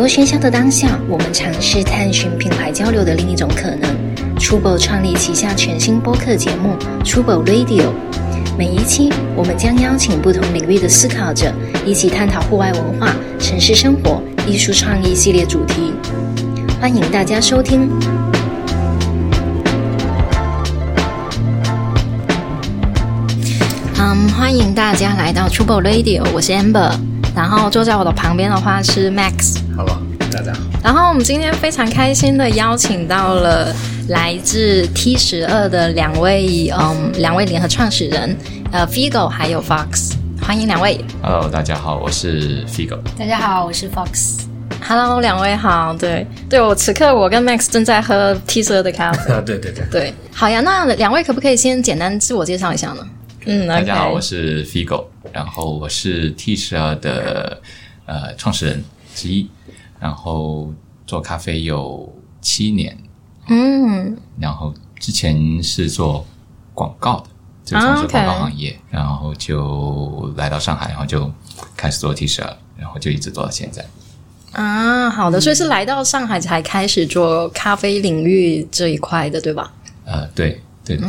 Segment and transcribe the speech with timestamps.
[0.00, 3.90] 络喧嚣的当下，我们尝试探寻品牌交流的另一种可能。
[4.38, 6.74] Trouble 创立旗下全新播客节目
[7.04, 7.90] Trouble Radio，
[8.56, 11.52] 每一期我们将邀请不同领域的思考者，
[11.84, 15.92] 一起探讨户外文化、城市生活、艺术创意系列主题。
[16.80, 17.86] 欢迎大家收听。
[23.98, 26.90] 嗯，欢迎大家来到 Trouble Radio，我是 Amber，
[27.36, 29.60] 然后坐在我的旁边的话是 Max。
[29.80, 29.98] Hello，
[30.30, 30.60] 大家好。
[30.84, 33.74] 然后我们今天非常开心的邀请到了
[34.10, 38.36] 来自 T 十二的两位，嗯，两位联合创始人，
[38.72, 41.02] 呃，Figo 还有 Fox，欢迎两位。
[41.22, 42.98] Hello，大家好，我是 Figo。
[43.18, 44.42] 大家好，我是 Fox。
[44.86, 45.94] Hello，两位好。
[45.94, 49.32] 对，对我此刻我跟 Max 正在喝 T 十二的咖啡。
[49.32, 49.82] 啊，对对对。
[49.90, 50.60] 对，好呀。
[50.60, 53.08] 那两位可不可以先简单自我介绍一下呢？
[53.46, 57.58] 嗯，大家好，我是 Figo，然后我是 T 十二的
[58.04, 58.84] 呃创始人
[59.14, 59.48] 之一，
[60.00, 60.72] 然后
[61.06, 62.98] 做咖啡有七年，
[63.48, 64.16] 嗯。
[64.38, 66.26] 然后之前是做
[66.74, 67.26] 广告的，
[67.64, 71.30] 就啊从事广告行业，然后就来到上海，然后就
[71.76, 73.84] 开始做 T 十二，然后就一直做到现在。
[74.52, 79.72] 啊，好的，所以是来到上海才开始做咖啡领域这一块的，对吧？
[80.04, 80.96] 呃，对对。
[80.96, 81.06] 的，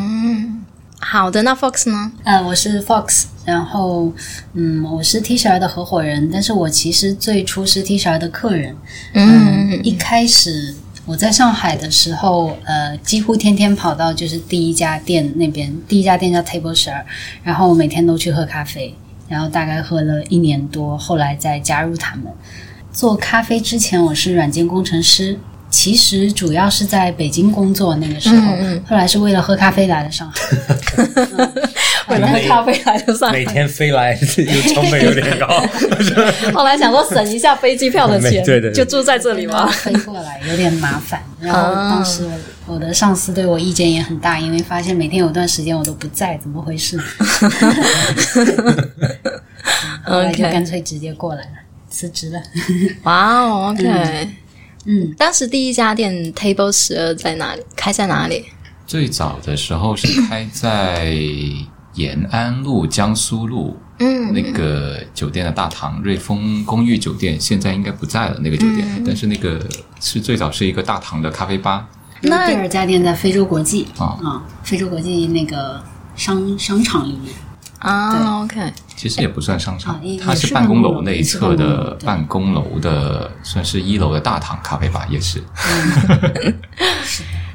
[1.03, 2.11] 好的，那 Fox 呢？
[2.23, 4.13] 呃，我是 Fox，然后
[4.53, 8.73] 嗯，我是 T 十二的合伙人，但是我其实最初是 T 十二的客人。
[9.13, 10.73] 嗯，一开始
[11.05, 17.03] 我在上海的时候，呃，几乎天天跑到就是第一家店那边，第一家店叫 Table 十二，
[17.44, 18.95] 然后每天都去喝咖啡，
[19.27, 22.25] 然后大概喝了一年多，后来再加入他们。
[22.94, 25.38] 做咖啡之前，我是软件工程师。
[25.72, 28.52] 其实主要是在北京工作那个时候，
[28.86, 30.39] 后来是为了喝咖啡来的上海。
[32.09, 35.47] 为了喝咖啡来的上海每，天飞来，有成本有点高。
[36.53, 39.66] 后来想说省一下飞机票的钱， 对对对就住在这里嘛？
[39.68, 41.23] 飞过来有点麻烦。
[41.40, 47.00] 然后当时我我的上司对我意见也很大，因为发现每天有段时间我都不在，怎么回事？
[50.03, 51.51] 后来就干脆直接过来了，
[51.90, 52.41] 辞职了。
[53.03, 54.28] 哇哦，OK，
[54.86, 57.62] 嗯，当时第一家店 Table 十二在哪里？
[57.75, 58.46] 开在哪里？
[58.88, 61.16] 最早的时候是开在
[61.94, 64.34] 延安路、江苏路，嗯。
[64.34, 69.03] 那个酒店的大堂，瑞丰公寓酒店，现在应该不在了那个酒店，嗯。
[69.06, 69.59] 但是那个
[70.00, 71.88] 是最早是一个大堂的咖啡吧，
[72.22, 73.88] 那第二家店在非洲国际。
[73.98, 74.18] 啊。
[74.24, 75.81] 啊，非洲国际那个
[76.16, 77.34] 商商场里面。
[77.81, 85.42] 啊，OK，其实也不算商场它是办公楼那一侧的办公楼的，算是一楼的大堂咖啡吧，也是。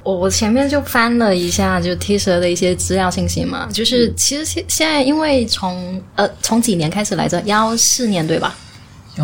[0.03, 7.41] 我我前面就翻了一下，就 T 十二的一些资料信息嘛，就是其实现现在因为从呃从几年开始来着？
[7.43, 8.55] 幺四年对吧？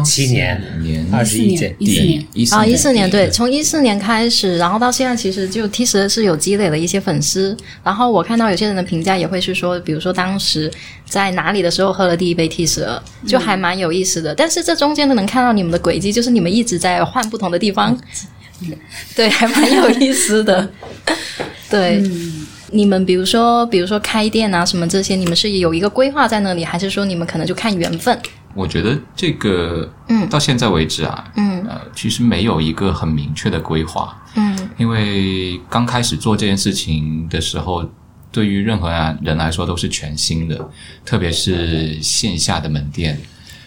[0.03, 7.57] 七年年二十一届一四年啊，一四年对，从一四年开始，然后到现在，其实就 T 十二是有积累了一些粉丝。
[7.85, 10.71] 然后我看到有些人的评价也会是说，比如说当时
[11.05, 14.35] 在哪里的时候喝了第一杯 T 十二，就还蛮有意思的。
[14.35, 17.99] 但是这中间呢，能看到你们的轨迹，就是你们一直在换不同的地方，
[19.15, 20.71] 对，还蛮有意思的。
[21.69, 22.03] 对，
[22.71, 28.19] 你们比如说，比如说开店啊什么这些，你们是有一个规划在那里，还是说你们可能就看缘分？
[28.55, 30.29] 我觉得这个，嗯。
[30.29, 31.65] 到现在为止啊，嗯。
[31.67, 34.71] 呃，其实没有一个很明确的规划，嗯。
[34.77, 37.89] 因为刚开始做这件事情的时候，
[38.31, 38.91] 对于任何
[39.23, 40.69] 人来说都是全新的，
[41.05, 43.21] 特别是线下的门店，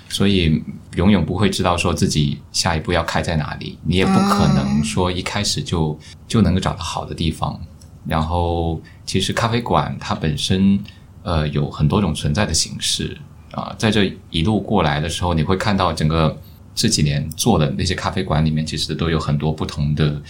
[0.10, 0.64] 所以
[0.96, 5.98] 永远不会知道说自己下一步要开在哪里，你也不可能说一开始就
[6.28, 7.60] 就能够找到好的地方。
[8.08, 10.80] 然后，其实咖啡馆它本身
[11.24, 13.18] 呃有很多种存在的形式
[13.56, 16.38] 啊、在这一路过来的时候，你会看到整个
[16.76, 20.22] 这几年做的那些咖啡馆里面，其实都有很多不同的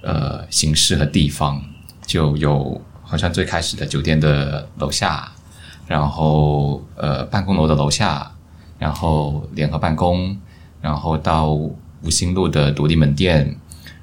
[0.00, 1.62] 呃形式和地方，
[2.06, 5.30] 就有好像最开始的酒店的楼下，
[5.86, 8.32] 然后呃办公楼的楼下，
[8.78, 10.34] 然后联合办公，
[10.80, 13.54] 然后到五星路的独立门店，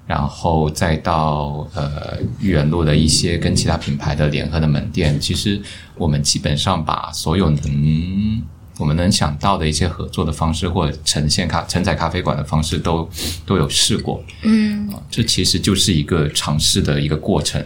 [0.08, 5.20] 然后再到呃豫园路的一些跟其他品牌的联合的门店。
[5.20, 5.62] 其实
[5.96, 8.44] 我们基本上把所有能
[8.78, 13.10] 我们能想到的一些合作的方式，或者呈现咖承载咖啡馆的方式都
[13.46, 14.22] 都有试过。
[14.44, 17.66] 嗯啊这其实就是一个尝试的一个过程，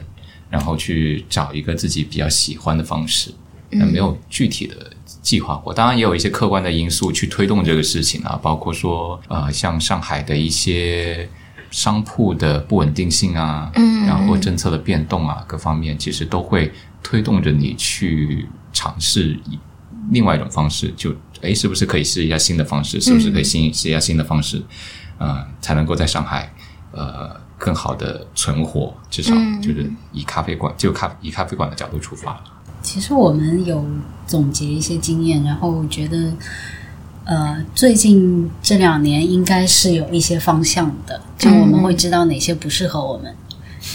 [0.50, 3.34] 然后去找一个自己比较喜欢的方式，
[3.72, 4.76] 那没有具体的
[5.22, 5.74] 计划过。
[5.74, 11.28] 当然也有一些客观的因素去推动这个事情啊，包括说呃，像上海的一些
[11.72, 16.72] 商铺的不稳定性啊，嗯然后政策的变动啊，各方面其实都会
[17.04, 19.58] 推动着你去尝试以
[20.12, 23.00] 另外一种方式，就诶，是不是可以试一下新的方式？
[23.00, 24.62] 是不是可以新试一下新的方式？
[25.18, 26.52] 呃，才能够在上海
[26.92, 32.42] 呃更好的存活，至少就是以咖啡馆就咖以咖啡馆的角度出发。
[32.82, 33.86] 其实我们有
[34.26, 36.34] 总结一些经验，然后觉得，
[37.30, 43.32] 呃，最近这两年应该是有一些方向的，就我们会知道哪些不适合我们，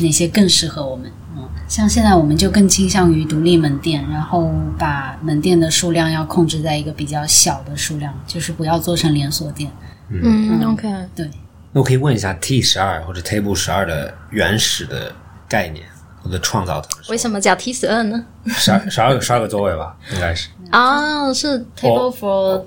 [0.00, 1.10] 哪些更适合我们。
[1.36, 4.48] 嗯，像现在我们就更倾向于独立门店，然后
[4.78, 9.68] 把门店的数量要控制在一个比较小的数量，就是不要做成连锁店。
[10.10, 11.28] 嗯，OK，对，
[11.72, 15.12] 那我可以问一下 T 十二或者 Table 十二的原始的
[15.48, 15.84] 概念
[16.22, 18.24] 或者创造的为什么叫 T 十二呢？
[18.46, 22.62] 十二十二个十二个座位吧，应该是啊，是 table for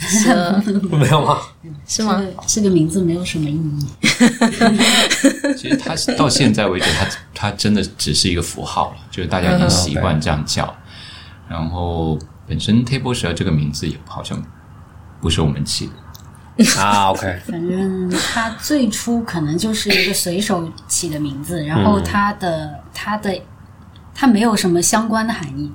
[0.90, 1.38] 没有吗？
[1.86, 2.22] 是吗？
[2.46, 3.86] 这个名字没有什么意义。
[5.56, 10.74] 其实它到现在为止，它它真的只是一个符号了，就是大家已经习惯这样叫。
[11.48, 14.42] 然后本身 Table 十二这个名字也好像
[15.20, 15.92] 不是我们起的。
[16.78, 23.34] 啊，OK， 反正它最初可能就是一个随手起的名字，然后它的、它的
[24.14, 25.72] 它没有什么相关的含义，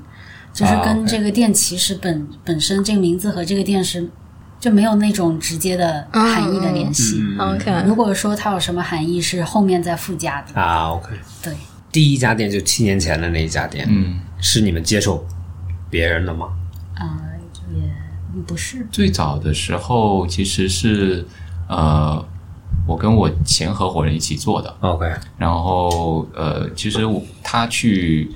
[0.55, 4.09] 就是啊跟这个店其实本、本身这个名字和这个店是
[4.57, 7.17] 就没有那种直接的含义的联系。
[7.19, 10.59] 嗯 OK，如果说它有什么含义，是后面再附加的。
[10.59, 11.09] 啊，OK，
[11.43, 11.53] 对，
[11.91, 15.27] 第一家店就七年前的那一家店，嗯，是你们接受
[15.89, 16.47] 别人的吗？
[16.95, 17.19] 啊、
[18.33, 18.87] 也不是。
[18.89, 21.27] 最早的时候其实是
[21.67, 22.25] 呃，
[22.87, 24.73] 我跟我前合伙人一起做的。
[24.79, 25.05] OK，
[25.37, 28.31] 然后呃，其实我他去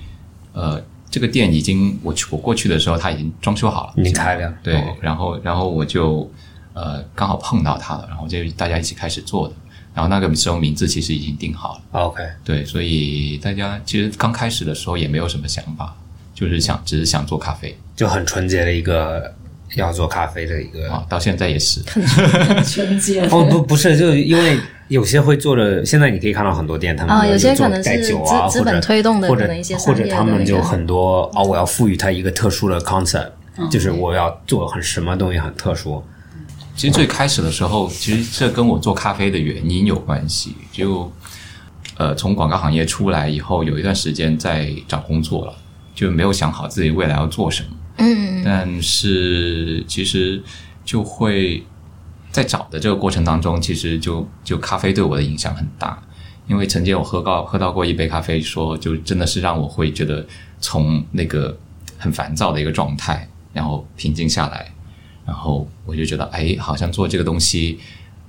[0.51, 4.95] 呃这个店已经我去我过去的时候他已经装修好了，已经开了，对，哦。
[5.01, 6.29] 然后然后我就
[6.73, 9.53] 呃刚好碰到他了，然后就大家一起开始做的。
[9.91, 15.93] 然后那个时候名字其实已经定好了，，OK，对，所以大家其实刚开始的时候也没有什么想法，
[16.33, 17.75] 就是想只是想做咖啡。
[17.95, 19.33] 就很纯洁的一个
[19.75, 20.89] 要做咖啡的一个。
[20.89, 21.81] 啊，到现在也是。
[21.87, 23.25] 很，纯洁。
[23.27, 24.57] 哦，不，不是，就因为
[24.89, 33.29] 有些会做的，现在你可以看到很多店，他们啊有些做可能是带酒啊，资资本或者推动的或者一些或者他们就很多哦，我要赋予它一个特殊的 concept，、
[33.71, 36.03] 就是我要做很什么东西很特殊。
[36.75, 40.55] 其实最开始的时候，其实这跟我做咖啡的原因有关系。
[40.71, 41.11] 就
[41.97, 45.53] 呃，从广告行业出来以后，有一段时间在找工作了，
[45.93, 47.69] 就没有想好自己未来要做什么。
[47.97, 50.41] 嗯但是其实
[50.85, 51.61] 就会
[52.31, 56.01] 在找的这个过程当中，其实就就咖啡对我的影响很大。
[56.47, 60.25] 因为曾经我喝到喝到过一杯咖啡，说就真的是让我会觉得
[60.59, 61.55] 从那个
[61.95, 64.73] 很烦躁的一个状态，然后平静下来，
[65.27, 67.77] 然后我就觉得，哎，好像做这个东西，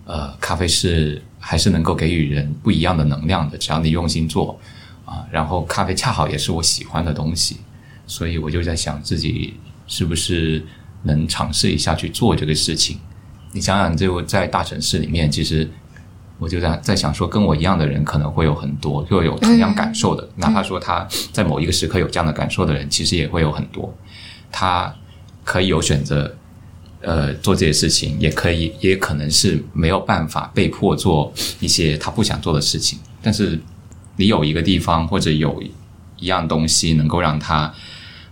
[0.04, 4.60] 呃，咖啡是还是能够给予人不一样的能量的，只要你用心做
[5.06, 5.24] 啊。
[5.30, 7.56] 然后咖啡恰好也是我喜欢的东西，
[8.06, 9.54] 所以我就在想自己
[9.86, 10.62] 是不是
[11.04, 12.98] 能尝试一下去做这个事情。
[13.52, 15.68] 你想想，就在大城市里面，其实
[16.38, 23.92] 我就在在想说，跟我一样的人可能会有很多，就有同样感受的，哪怕说他在某一个时刻有这样的感受的人，其实也会有很多。
[24.52, 24.94] 他
[25.44, 26.34] 可以有选择，
[27.00, 32.98] 呃，做这些事情，也可以，也可能是没有办法被迫做一些他不想做的事情。
[33.22, 33.60] 但是
[34.16, 35.62] 你有一个地方或者有
[36.18, 37.72] 一样东西能够让他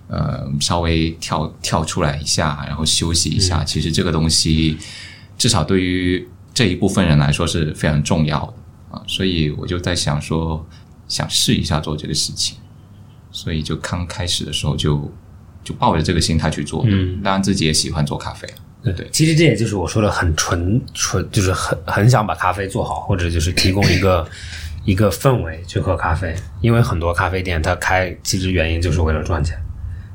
[0.08, 4.76] 呃稍微跳跳出来一下，然后休息一下，其实这个东西
[5.38, 9.02] 至少对于这一部分人来说是非常重要的啊。
[9.06, 10.66] 所以我就在想说，
[11.06, 12.58] 想试一下做这个事情，
[13.30, 15.10] 所以就刚开始的时候就
[15.64, 16.90] 就抱着这个心态去做的。
[16.90, 18.48] 嗯当然自己也喜欢做咖啡，
[18.82, 24.26] 对对，其实这也就是我说的很纯纯，就是很很想把咖啡做好，或者就是提供一个
[24.84, 26.34] 一个氛围去喝咖啡。
[26.60, 29.56] 因为很多咖啡店它开其实原因就是为了赚钱，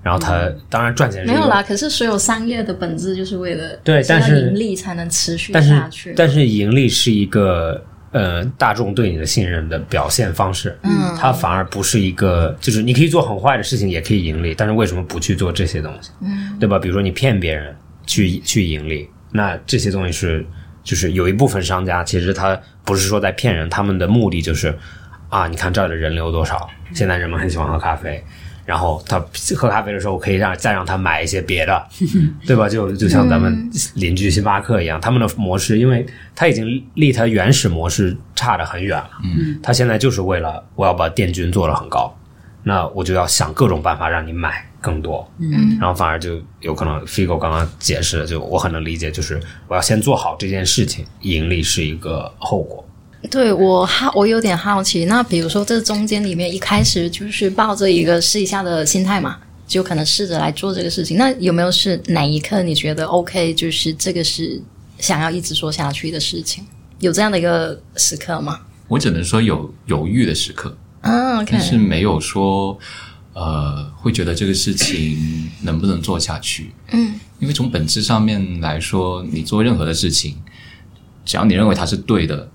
[0.03, 1.63] 然后他、当然赚钱是没有啦。
[1.63, 6.13] 可是所有商业的本质就是为了对但是盈利才能持续但下去是。
[6.15, 7.81] 但是盈利是一个
[8.11, 16.11] 呃大众对你的信任的表现方式，嗯它反而不是一个，就是你可以做很坏的事情也可以盈利，但是为什么不去做这些东西？
[16.21, 16.77] 嗯，对吧？
[16.77, 17.73] 比如说你骗别人
[18.05, 20.45] 去去盈利，那这些东西是
[20.83, 24.77] 就是有一部分商家其实他不是说在骗人，他们的目的就是
[25.29, 28.21] 啊，你看这儿的人流多少，现在人们很喜欢喝咖啡。
[28.65, 29.19] 然后他
[29.55, 31.85] 喝咖啡的时候，可以让再让他买一些别的，
[32.47, 32.69] 对吧？
[32.69, 39.09] 就就像咱们邻居星巴克一样，他们的模式，因为他已经离他原始模式差得很远了。
[39.23, 42.15] 嗯，他现在就是为了我要把店均做得很高，
[42.63, 45.29] 那我就要想各种办法让你买更多。
[45.39, 52.85] 嗯，然后反而就有可能 Figo 刚刚解释的，就我很能理解，就是我要先做好这件事情，盈利是一个后果。
[53.31, 55.05] 对我好，我有点好奇。
[55.05, 59.37] 那比如说，这中间里面一开始就是抱着一个试一下的心态嘛，
[59.67, 61.17] 就可能试着来做这个事情。
[61.17, 64.61] 那有没有是哪一刻你觉得 OK，就是这个是
[64.99, 66.63] 想要一直做下去的事情？
[66.99, 68.59] 有这样的一个时刻吗？
[68.87, 72.77] 我只能说有犹豫的时刻，嗯但是没有说
[73.33, 76.71] 呃会觉得这个事情能不能做下去。
[76.91, 80.37] 嗯因为从本质上面来说，你做任何的事情，
[81.25, 82.49] 只要你认为它是对的，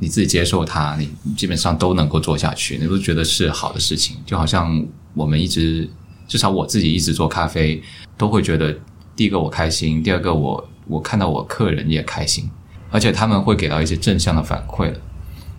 [0.00, 4.16] 你自己接受它，你基本上都能够做下去，你都觉得是好的事情。
[4.26, 5.88] 就好像我们一直，
[6.26, 7.80] 至少我自己一直做咖啡，
[8.16, 8.74] 都会觉得
[9.14, 12.50] 第一个我开心，第二个我我看到我客人也开心，
[12.90, 15.00] 而且他们会给到一些正向的反馈的。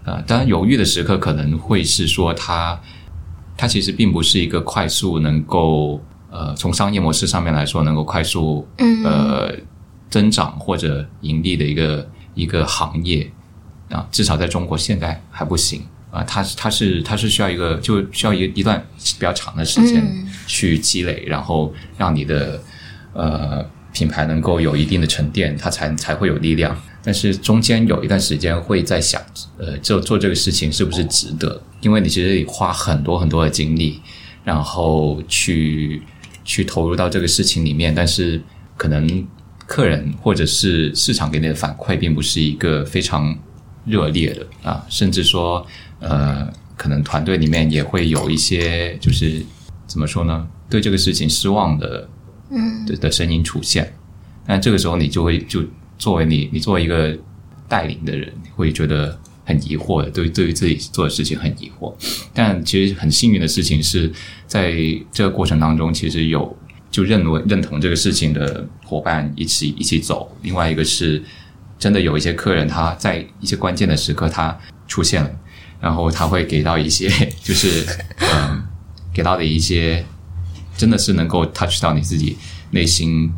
[0.03, 2.79] 呃，当然犹豫的时刻可能会是说它，
[3.55, 9.53] 它其实并不是一个快速能够呃从商业模式上面来说能够快速嗯呃
[10.09, 13.31] 增长或者盈利的一个一个行业
[13.91, 22.61] 啊，至少在中国现在还不行啊，它是它是它是需要一个就需要一一段比较长的时间嗯去积累，然后让你的
[23.13, 26.75] 呃品牌能够有一定的沉淀，它才才会有力量。
[27.03, 29.19] 但是中间有一段时间会在想，
[29.57, 31.59] 呃，做做这个事情是不是值得？
[31.81, 33.99] 因为你其实得花很多很多的精力，
[34.43, 36.01] 然后去
[36.45, 38.39] 去投入到这个事情里面，但是
[38.77, 39.27] 可能
[39.65, 43.35] 客人或者是市场给你的反馈并不是一个非常
[43.85, 45.65] 热烈的啊，甚至说
[45.99, 49.43] 呃，可能团队里面也会有一些就是
[49.87, 52.09] 怎么说呢，对这个事情失望的
[52.49, 53.93] 嗯的的声音出现。
[54.45, 55.63] 但这个时候你就会就
[55.97, 57.17] 作为你你作为一个
[57.67, 61.93] 带领的人，你会觉得很疑惑的，对对于自己做的事情很疑惑。
[62.33, 64.11] 但其实很幸运的事情是
[64.47, 64.73] 在
[65.11, 66.57] 这个过程当中，其实有
[66.89, 70.35] 就认为认同这个事情的伙伴一起一起走。
[70.41, 71.23] 另外一个是
[71.81, 74.55] 真的有一些客人他在一些关键的时刻他
[74.87, 75.31] 出现了，
[75.79, 77.09] 然后他会给到一些
[77.41, 77.83] 就是
[78.19, 78.63] 嗯
[79.11, 80.05] 给到的一些
[80.77, 82.37] 真的是能够 touch 到你自己
[82.69, 83.33] 内心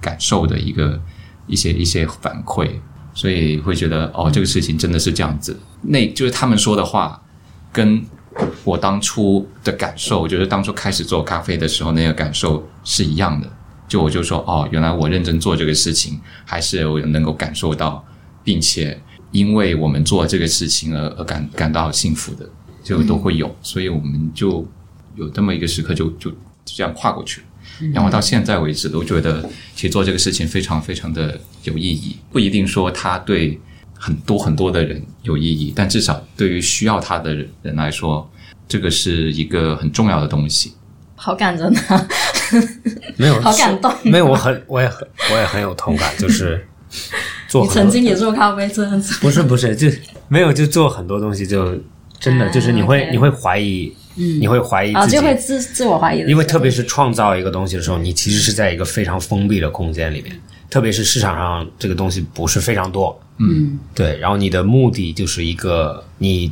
[0.00, 0.98] 感受的一个
[1.46, 2.70] 一些一些反馈，
[3.12, 5.60] 所以会觉得哦，这个事情真的是这样子。
[5.82, 7.20] 那就是他们说的话，
[7.70, 8.02] 跟
[8.64, 13.46] 我当初的感受，就是当初开始做咖啡的时候那个感受是一样的。
[13.92, 18.02] 就我就说哦，原来我认真做这个事情，还是我能够感受到，
[18.42, 18.98] 并且
[19.32, 22.48] 因为我们做这个事情而而感感到幸福的，
[22.82, 23.54] 就都会有。
[23.60, 24.66] 所以我们就
[25.14, 27.46] 有这么一个时刻就，就就这样跨过去了。
[27.92, 33.60] 然后到现在为止，都觉得其实做这个事情非常非常的有意义，不一定说它对
[33.92, 38.26] 很多很多的人有意义，但至少对于需要它的人来说，
[38.66, 40.72] 这个是一个很重要的东西。
[41.24, 42.08] 好感人啊！
[43.16, 43.92] 没有， 好感动。
[44.02, 46.66] 没有，我很，我也很，我也很有同感，就是
[47.48, 49.86] 做你很多曾经也做咖啡这样子，不是不是，就
[50.26, 51.78] 没有就做很多东西，就
[52.18, 60.36] 真的啊就是你会你会怀疑，你会怀疑啊，自己就，会自自我怀疑的，因为特别是创造一个东西的时候，你其实是在一个非常封闭的空间里面，
[60.68, 63.78] 特别是市场上这个东西不是非常多，嗯。
[63.94, 66.50] 对，然后你的目的就是一个你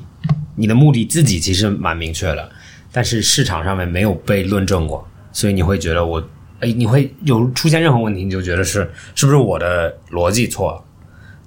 [0.55, 2.49] 你的目的自己其实蛮明确了，
[2.93, 6.23] 但是市场上面没有被论证过，所以你会觉得我
[6.61, 10.85] 哎，你会有出现任何问题，你就觉得是是不是我的逻辑错了，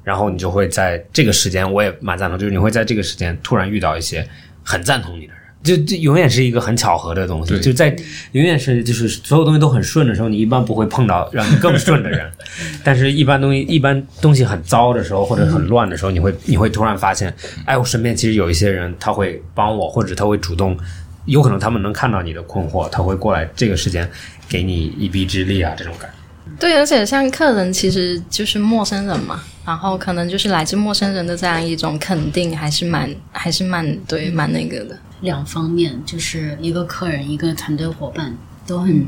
[0.04, 4.28] 然后你就会在这个时间，我也蛮赞同，就是你会在这个时间突然遇到一些
[4.64, 5.44] 很赞同你的人。
[5.64, 7.88] 就这永远是一个很巧合的东西，就在
[8.34, 12.30] 永远是就是所有东西都很顺的时候，你一般不会碰到让你更顺的人，
[12.84, 17.34] 但是一般东西一般东西很糟的时候或者很乱的时候，你会你会突然发现，
[17.64, 20.78] 哎，我身边其实有一些人他会帮我，或者他会主动，
[21.25, 24.10] 有可能他们能看到你的困惑，他会过来这个时间
[24.48, 26.18] 给你一臂之力啊，这种感觉。
[26.60, 34.98] 对，而且像客人其实就是陌生人嘛，然后可能就是来自陌生人的这样一种肯定，还是蛮还是蛮对蛮那个的。
[35.22, 38.36] 两方面，就是一个客人，一个团队伙伴
[38.68, 39.06] 都很，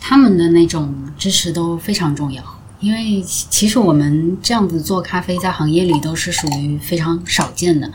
[0.00, 2.42] 他们的那种支持都非常重要。
[2.80, 7.90] 因为其其实我们这样子做咖啡，在行业里都是属于非常少见的。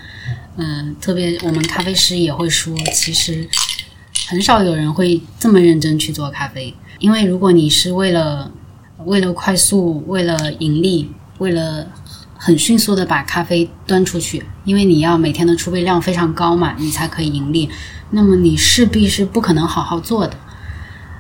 [0.58, 3.48] 嗯、特别我们咖啡师也会说，其实
[4.28, 6.74] 很少有人会这么认真去做咖啡。
[7.00, 8.52] 因为如果你是为了
[9.06, 11.88] 为了快速、为了盈利、为了
[12.38, 17.70] 很迅速的把咖啡端出去，因为你要每天的出杯量非常高嘛，你才可以盈利。
[18.12, 20.38] 那么你势必是不可能好好做的。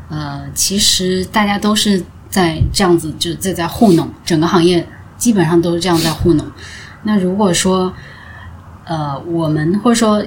[0.09, 4.87] 呃，其实大家都是在这样子，就在在糊弄，整个行业
[5.17, 6.45] 基本上都是这样在糊弄。
[7.03, 7.93] 那如果说，
[8.85, 10.25] 呃，我们或者说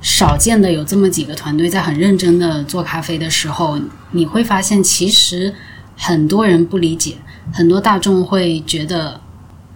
[0.00, 3.78] 少见的有这么几个团队在很认真的做咖啡的时候，
[4.12, 5.54] 你会发现其实
[5.96, 7.16] 很多人不理解，
[7.52, 9.20] 很多大众会觉得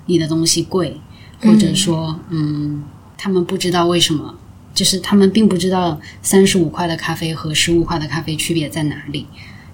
[0.06, 1.00] 你的东西贵，
[1.40, 2.84] 或者说，嗯，
[3.16, 4.34] 他们不知道为什么，
[4.74, 9.26] 就是他们并不知道三十五块的咖啡和十五块的咖啡区别在哪里，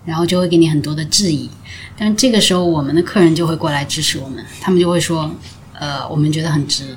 [0.04, 1.50] 然后就会给你很多的质疑。
[1.98, 5.30] 但这个时候，我们的客人就会过来支持我们，他们就会说，
[5.72, 6.96] 呃，我们觉得很值，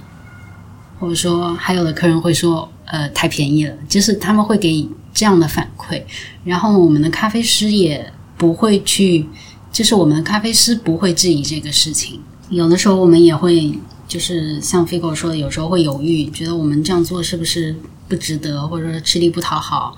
[0.99, 6.03] 或者说还有的客人会说，呃，太便宜了，就是他们会给这样的反馈，
[6.43, 9.25] 然后我们的咖啡师也不会去，
[9.71, 13.79] 就是我们的咖啡师不会质疑这个事情，有的时候我们也会。
[14.09, 17.75] 就是像 Figo 说的，有时候会犹豫，觉得我们这样做是不是
[18.07, 19.95] 不值得，或者说吃力不讨好。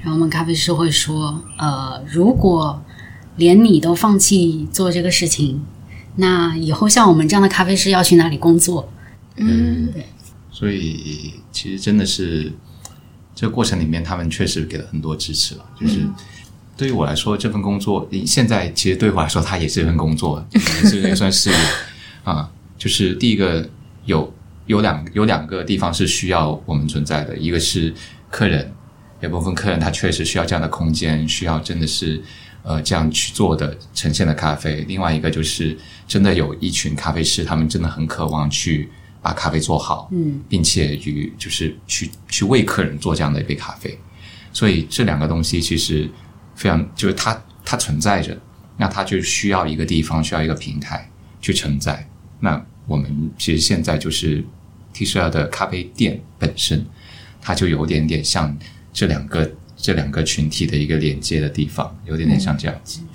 [0.00, 2.82] 然后我们咖啡师会说：“呃，如果
[3.36, 5.62] 连你都放弃做这个事情，
[6.16, 8.88] 那以后像我们这样的咖啡师要去哪里工作？”
[9.36, 10.06] 嗯，对。
[10.60, 12.52] 所以其实真的是
[13.34, 15.64] 这个过程里面，他们确实给了很多支持了。
[15.80, 16.06] 就是
[16.76, 21.50] 对于我来说，这份工作现在其实对我来说，它也是一份工作，也是也算是
[22.24, 22.50] 啊。
[22.76, 23.66] 就是第一个
[24.04, 24.30] 有
[24.66, 27.94] 有两有两个地方是需要我们存在的，一个是
[28.30, 28.70] 客人，
[29.20, 32.22] 有部分客人他确实需要这样的空间，需要真的是
[32.64, 34.84] 呃这样去做的呈现的咖啡。
[34.86, 35.74] 另外一个就是
[36.06, 38.90] 真的有一群咖啡师，他们真的很渴望去
[39.22, 43.98] 把咖啡做好，嗯，并且与就是去去为客人做这样的一杯咖啡。
[44.52, 46.10] 所以这两个东西其实
[46.54, 48.36] 非常就是它它存在着，
[48.76, 51.08] 那它就需要一个地方，需要一个平台
[51.40, 52.08] 去承载。
[52.40, 54.44] 那我们其实现在就是
[54.92, 56.84] T 十二的咖啡店本身，
[57.40, 58.56] 它就有点点像
[58.92, 63.00] 这两个这两个群体的一个连接的地方，有点点像这样子。
[63.02, 63.08] 嗯，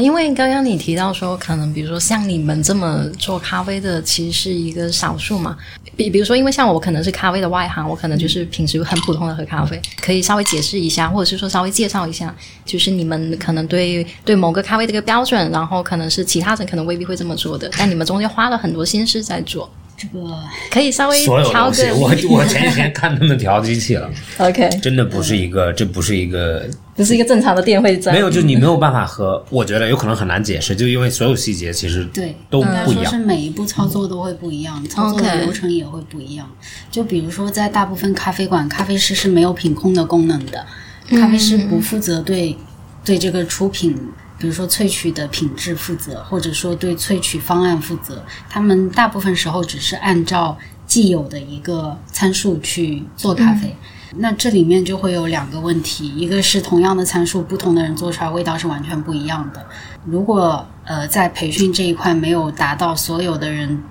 [0.00, 5.56] 因为刚刚你提到说，可能比如说像你们这么做咖啡的，其实是一个少数嘛。
[5.96, 19.70] 比比如说，因为像我可能是咖啡的外行，我可能就是平时很普通的喝咖啡，可以稍微解释一下，或者是说稍微介绍一下，就是你们可能对对某个咖啡的一个标准，然后可能是其他人可能未必会这么做的，但你们中间花了很多心思在做。
[19.96, 20.36] 这个
[20.72, 24.10] 可以稍微所有东西， 我我前几天看他们调机器了。
[24.38, 27.96] OK，真的不是一个，这不是一个，不是一个正常的店会。
[28.06, 33.06] 没有，就你没有办法和，我觉得有可能很难解释，就因为所有细节其实对都不一样。
[33.06, 36.48] 是每一步操作都会不一样，操作的流程也会不一样。
[36.90, 40.64] 就比如说，在大部分咖啡馆，咖啡师是没有品控的功能的，
[41.10, 42.56] 咖啡师不负责对
[43.04, 43.96] 对这个出品。
[44.36, 53.74] 比如说萃取的品质负责，或者说对萃取方案负责，他们大部分时候只是按照既有的一个参数去做咖啡。
[54.18, 59.64] 那这里面就会有两个问题，一个是同样的参数，不同的人做出来味道是完全不一样的。
[60.04, 63.82] 如果呃在培训这一块没有达到所有的人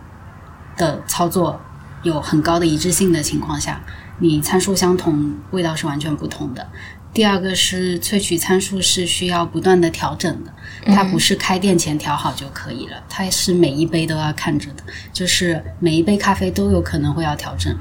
[0.78, 1.60] 的操作
[2.04, 3.82] 有很高的一致性的情况下，
[4.20, 6.68] 你参数相同，味道是完全不同的。
[7.14, 10.52] 第二个是萃取参数是需要不断的调整的，
[10.94, 17.72] 它不是开店前调好就可以了，它是每一杯都要看着的，就是每一杯咖啡都有可能会要调整。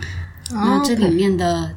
[0.50, 1.74] 那这里面的，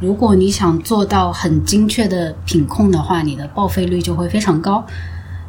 [0.00, 4.84] 如果你想做到很精确的品控的话，你的报废率就会非常高。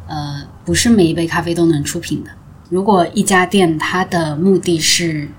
[0.08, 2.30] 呃，不是每一杯咖啡都能出品的。
[2.70, 5.30] 如果一家店它的目的是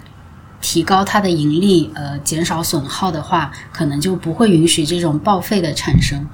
[0.62, 6.26] 提高它的盈利，呃，减少损耗的话，可能就不会允许这种报废的产生。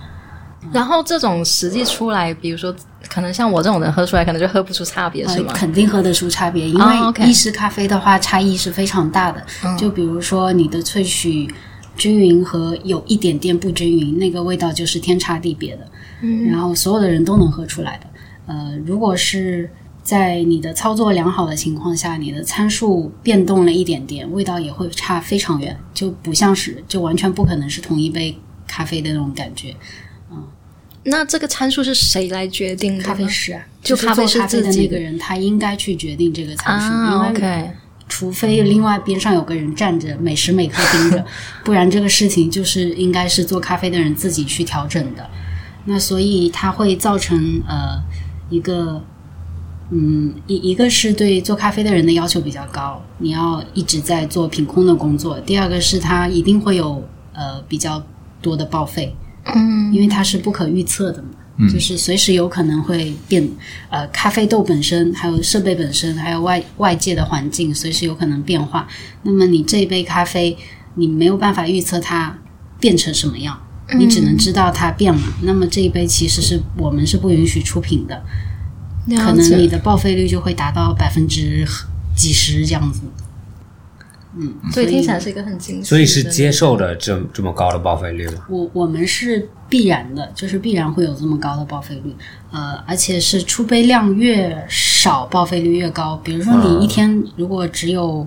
[0.73, 2.75] 然后这种实际出来，比如说，
[3.09, 5.53] 可能像我这种人喝出来，可能就喝不出差别，是吗？
[5.55, 6.95] 肯定喝得出差别，因为
[7.27, 9.43] 意式咖啡的话，差异是非常大的。
[9.79, 11.49] 就比如说你的萃取
[11.99, 15.87] 均匀和有一点点不均匀，那个味道就是天差地别的。
[16.23, 18.07] 嗯，然后所有的人都能喝出来的。
[18.47, 19.69] 呃，如果是。
[20.01, 28.35] 在你的操作良好的情况下，你的参数变动了一点点，味道也会差非常远，就不像是就完全不可能是同一杯
[28.67, 29.77] 咖啡的那种感觉。
[30.31, 30.43] 嗯，
[31.03, 32.99] 那这个参数是谁来决定？
[32.99, 36.91] 咖啡师啊，就咖啡师的那个人，他应该去决定这个参数。
[37.29, 37.71] OK，
[38.09, 41.25] 除非另外边上有个人站着，每时每刻盯着，
[41.65, 45.29] 不然这个事情就是应该是做咖啡的人自己去调整的。
[45.85, 48.03] 那所以它会造成呃
[48.51, 49.03] 一个。
[49.91, 55.41] 嗯，一一个是对做咖啡的人的要求比较高，你要一直在做品控的工作。
[55.41, 58.03] 第二个是它一定会有呃比较
[58.43, 59.17] 多的报废，
[59.47, 61.31] 嗯，因为它是不可预测的嘛，
[61.73, 63.49] 就是随时有可能会变。
[63.91, 68.87] 呃，咖啡豆本身，还有设备本身，还有外外界的环境，随时有可能变化。
[69.23, 70.57] 那么你这一杯咖啡，
[70.95, 72.39] 你没有办法预测它
[72.79, 73.59] 变成什么样，
[73.99, 75.23] 你只能知道它变了。
[75.43, 78.23] 那么这一杯其实是我们是不允许出品的。
[79.17, 81.67] 可能你的报废率就会达到百分之
[82.15, 83.01] 几十这样子，
[84.37, 88.45] 嗯，所以听起来是一个很惊所以是接受的这这么高的报废率吗？
[88.51, 92.15] 我我们是必然的，就是必然会有这么高的报废率，
[92.51, 96.17] 呃，而且是出杯量越少，报废率越高。
[96.25, 98.27] 比如说你一天如果只有。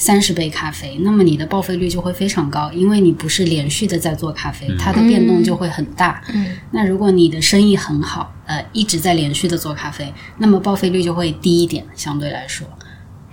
[0.00, 6.22] 三十杯咖啡，那么你的报废率就会非常高，因为你不是连续的在做咖啡，它的变动就会很大。
[6.32, 12.64] 嗯，那如果你的生意很好，呃，一直在连续的做咖啡，那么报废率就会低一点，相对来说。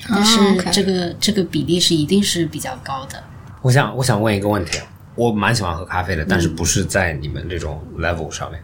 [0.10, 0.40] 但是
[0.72, 3.24] 这个、这个比例是一定是比较高的。
[3.62, 4.80] 我想我想问一个问题，
[5.16, 8.60] 我蛮喜欢喝咖啡的，但是不是在你们这种 level 上面。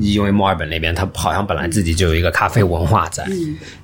[0.00, 3.24] 因为墨尔本那边，它好像本来自己就有一个咖啡文化在，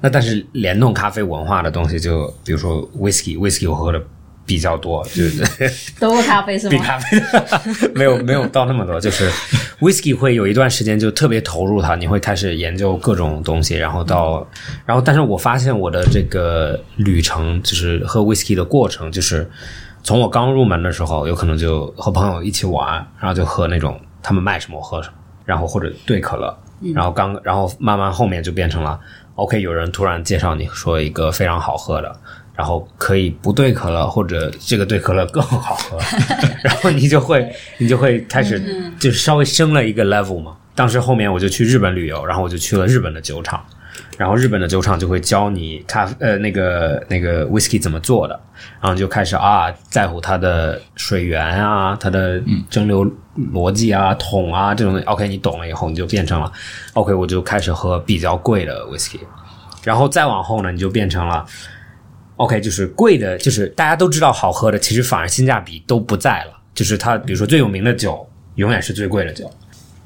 [0.00, 4.02] 那但是联动咖啡文化的东西就，比如说 whisky，whisky 我喝的
[4.44, 7.16] 比较多，就 是多过咖啡是比咖啡
[7.94, 9.30] 没有没有到那么多，就是
[9.78, 14.44] whisky 会有一段时间就特别投入它，你会开始研究各种东西，然后到
[14.84, 19.48] 然后，但是我发现我的这个旅程就是喝 whisky 的过程，就是
[20.02, 26.58] 从我刚入门的时候，有可能就和朋友一起玩，然后就喝那种他们卖什么我喝什么，然后或者兑可乐，
[26.94, 28.98] 然后刚然后慢慢后面就变成了
[29.34, 32.14] OK，有人突然介绍你说一个非常好喝的。
[32.52, 35.98] 然后可以不兑可乐，或者这个兑可乐更好喝，
[36.62, 40.54] 然后你就会你就会开始就稍微升了一个 level 嘛。
[40.74, 43.64] 当时后面我就去日本旅游，然后我就去了日本的酒厂，
[44.20, 48.38] 然后日本的酒厂就会教你咖呃那个那个 whisky 怎么做的，
[48.78, 53.10] 然后就开始啊在乎它的水源啊，它的蒸馏
[53.50, 55.06] 逻辑啊、桶啊这种东西。
[55.06, 56.52] OK，你懂了以后，你就变成了
[56.92, 59.20] OK，我就开始喝比较贵的 whisky，
[59.82, 61.46] 然后再往后呢，你就变成了。
[62.36, 66.52] OK，就是贵的，就是大家都知道好喝的，其实反而性价比都不在了。
[66.74, 69.50] 就是它，比如说最有名的酒，永远是最贵的酒，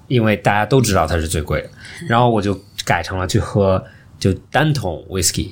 [0.06, 1.68] 因为大家都知道它是最贵的。
[2.08, 3.84] 然后我就改成了去喝
[4.18, 5.50] 就单桶 whisky，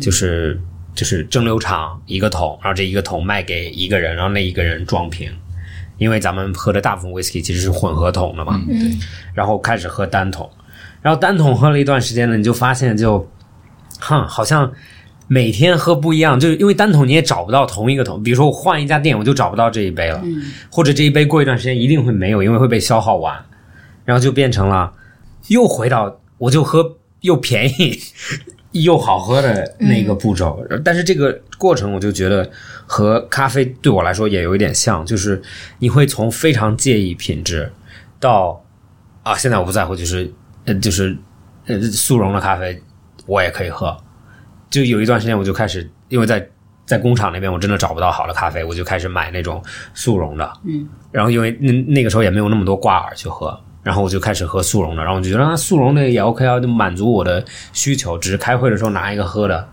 [0.00, 0.60] 就是
[0.94, 5.30] 就是蒸馏厂一个桶，然后这一个桶卖给一个人，然后那一个人装瓶。
[5.98, 8.60] 因为咱们喝的大部分 whisky 其实是混合桶的嘛，
[9.34, 10.50] 然后开始喝单桶，
[11.00, 13.28] 然后单桶喝了一段时间呢，你就发现就，
[14.00, 14.72] 哼，好像。
[15.28, 18.22] 每天喝不一样，就是因为单桶你也找不到同一个桶。
[18.22, 20.22] 比如说我换一家店，我就找不到这一杯了，
[20.70, 23.34] 或者这一杯过一段时间一定会没有，因为会被消耗完，
[24.04, 24.92] 然后就变成了
[25.48, 26.84] 又回到我就喝
[27.22, 27.98] 又便宜
[28.72, 30.64] 又好喝的那个步骤。
[30.84, 32.48] 但是这个过程我就觉得
[32.86, 35.42] 和咖啡对我来说也有一点像，就是
[35.78, 37.72] 你会从非常介意品质
[38.20, 38.64] 到
[39.22, 40.32] 啊现在我不在乎，就是
[40.64, 41.16] 呃就是
[41.66, 42.80] 呃速溶的咖啡
[43.26, 43.96] 我也可以喝。
[44.70, 46.48] 就有一段时间，我就开始，因为在
[46.86, 50.52] 在工厂那边，我真的找不到好的咖啡，我就开始买那种速溶的。
[50.64, 59.68] 嗯，然后因为那那个时候也没有那么多挂耳去喝，然后我就开始喝速溶的，然后我就觉得啊，速溶的也 OK 啊，就满足我的需求，只是开会的时候拿一个喝的。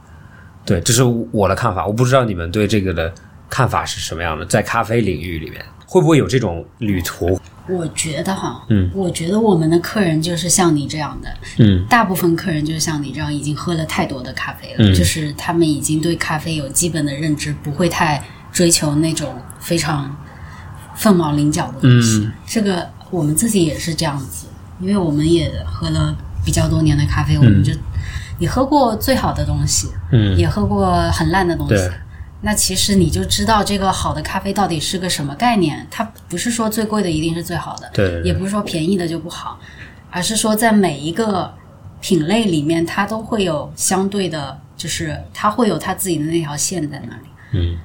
[0.66, 3.12] 对，这是我的看法，我不知道你们对这个的
[3.50, 7.40] 看法是什么样的，在咖啡领域里面会不会有这种旅途？
[7.68, 20.16] 我觉得哈，嗯，我觉得我们的客人就是像你这样的，嗯，大部分客人就是像你这样，已经喝了太多的咖啡了，嗯就是他们已经对咖啡有基本的认知，不会太追求那种非常
[20.96, 22.22] 凤毛麟角的东西。
[22.26, 24.48] 嗯这个我们自己也是这样子，
[24.80, 27.74] 因为我们也喝了比较多年的咖啡，我们就
[28.38, 31.90] 你喝过最好的东西，嗯，也喝过很烂的东西。
[32.42, 35.86] 那其实你就知道这个好的咖啡到底是个什么概念。
[35.92, 39.60] 它不是说最贵的一定是最好的，对也不是说便宜的就不好，
[40.10, 41.54] 而是说在每一个
[42.00, 47.30] 品类里面，它都会有相对的，就是它会有它自己的那条线在那里。
[47.52, 47.78] 嗯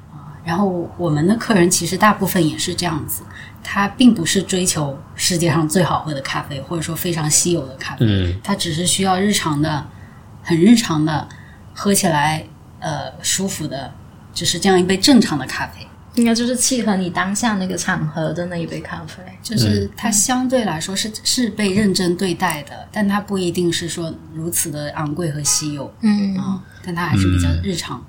[0.44, 3.22] 然后我们的客人其实大部分也是这样子，
[3.64, 9.85] 他并不是追求世界上最好喝的咖啡，或者说非常稀有的咖啡，嗯它只是需要日常的、
[10.42, 11.27] 很日常的
[11.72, 12.46] 喝起来
[12.79, 13.92] 呃舒服的，
[14.33, 15.85] 就是这样一杯正常的咖啡。
[16.16, 19.20] 应该就是契合你当下那个场合的那一杯咖啡。
[19.42, 28.00] 就是它相对来说是是被认真对待的，但它不一定是说如此的昂贵和稀有嗯，啊、但它还是比较日常。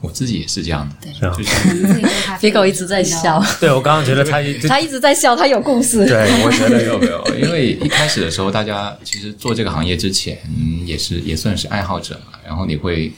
[0.00, 1.34] 我自己也是这样的，对，是啊。
[1.36, 1.50] 就是
[2.40, 6.06] Figo 一直在 笑，对我刚刚觉得他就他一直在笑，他有故事。
[6.06, 10.38] 对我觉得没有没有，因为一开始的时候，大家其实做这个行业之前
[10.86, 13.12] 也是也算是爱好者嘛，然后你会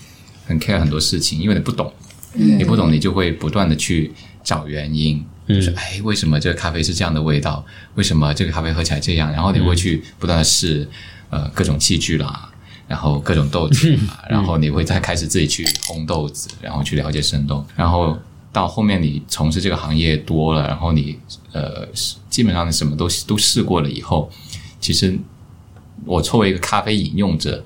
[0.47, 1.93] 很 care 很多事情，因为你不懂，
[2.33, 4.11] 你不懂，你就会不断的去
[4.43, 7.62] 找原因，就是哎，为什么这个咖啡是这样的味道？
[7.97, 9.31] 为什么这个咖啡喝起来这样？
[9.31, 10.88] 然后你会去不断的试
[11.29, 12.49] 呃各种器具啦。
[12.90, 18.18] 然后各种豆子啊，然后你会再开始自己去烘豆子，然后去了解生豆，然后
[18.53, 21.16] 到后面你从事这个行业多了，然后你
[21.53, 21.87] 呃
[22.29, 24.29] 基本上你什么都都试过了以后，
[24.81, 25.16] 其实
[26.05, 27.64] 我作为一个咖啡饮用者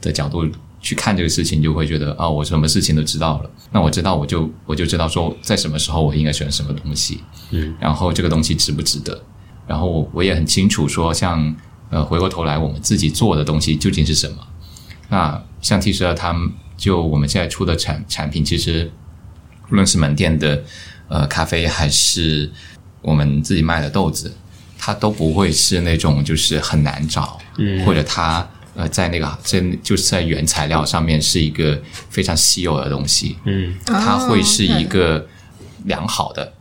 [0.00, 0.44] 的角度
[0.80, 3.50] 去看这个事情，就会觉得啊、我什么事情都知道了。
[3.70, 7.20] 那我知道，我就我就知道说，在什么时候我应该选什么东西，
[7.52, 9.22] 嗯，然后这个东西值不值得。
[9.64, 11.54] 然后我我也很清楚说，像
[11.90, 14.36] 呃回过头来我们自己做的东西究竟是什么。
[15.08, 18.90] 那像 T 十二他们就我们现在出的产产品，其实
[19.70, 20.62] 无论是门店的
[21.08, 22.50] 呃咖啡，还是
[23.02, 24.34] 我们自己卖的豆子，
[24.78, 27.84] 它都不会是那种就是很难找，嗯。
[27.84, 35.24] 或者它呃，在那个真就是在原材料上面是一个非常稀有的东西，嗯，它会是一个
[35.84, 36.52] 良好的、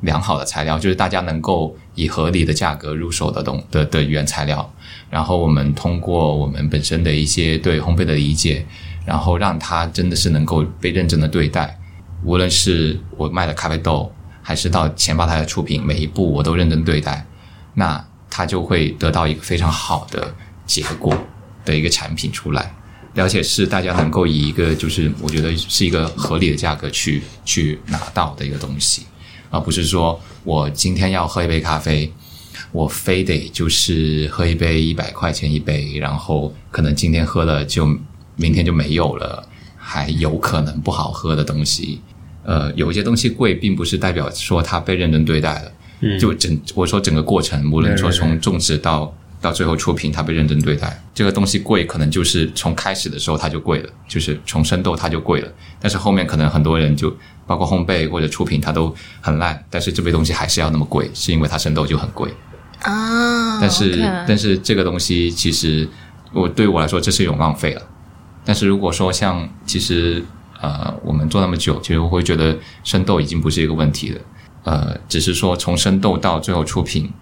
[0.00, 4.72] 良好的材料，就是大家能够以合理的价格入手的东的的原材料。
[5.08, 8.64] 然后我们通过我们本身的一些对烘焙的理解，
[9.04, 11.78] 然后让它真的是能够被认真的对待。
[12.24, 17.26] 无论是我卖的咖啡豆，还是到前吧台的出品，每一步我都认真对待，
[17.74, 20.32] 那它就会得到一个非常好的
[20.66, 21.16] 结果
[21.64, 22.72] 的一个产品出来。
[23.16, 29.02] 而且是大家能够以一个就是我觉得是一个合理的价格去去拿到的一个东西，
[29.50, 32.10] 而不是说我今天要喝一杯咖啡，
[32.72, 37.86] 我非得就是喝一杯一百块钱一杯，然后可能今天喝了就
[38.36, 42.00] 明天就没有了，还有可能不好喝的东西。
[42.42, 45.72] 呃，有一些东西贵，并不是代表说它被认真对待了。
[46.02, 50.98] 嗯就整我说整个过程，无论说从种植到到最后出品，它被认真对待。
[51.14, 55.52] 这个东西贵，可能就是从开始的时候它就贵了，就是从生豆它就贵了。
[55.78, 57.14] 但是后面可能很多人就
[57.50, 62.32] 包括烘焙或者出品，它都很烂，但是这杯东西还是要那么贵，是因为它生豆就很贵。
[62.82, 65.88] 啊，但是但是这个东西其实
[66.32, 67.82] 我对我来说这是一种浪费了。
[68.44, 70.24] 但是如果说像其实
[70.60, 74.20] 呃我们做那么久，其实我会觉得生豆已经不是一个问题了。
[74.62, 77.12] 呃，只是说从生豆到最后出品，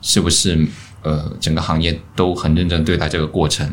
[0.00, 0.66] 是不是
[1.02, 3.70] 呃整个行业都很认真对待这个过程？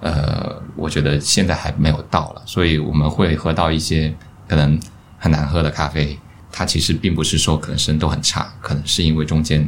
[0.00, 4.14] 呃，我觉得现在还没有到了，所以我们会喝到一些
[4.48, 4.80] 可能
[5.24, 6.18] 很难喝的咖啡。
[6.52, 9.66] 它其实并不是说可能生豆很差，可能是因为中间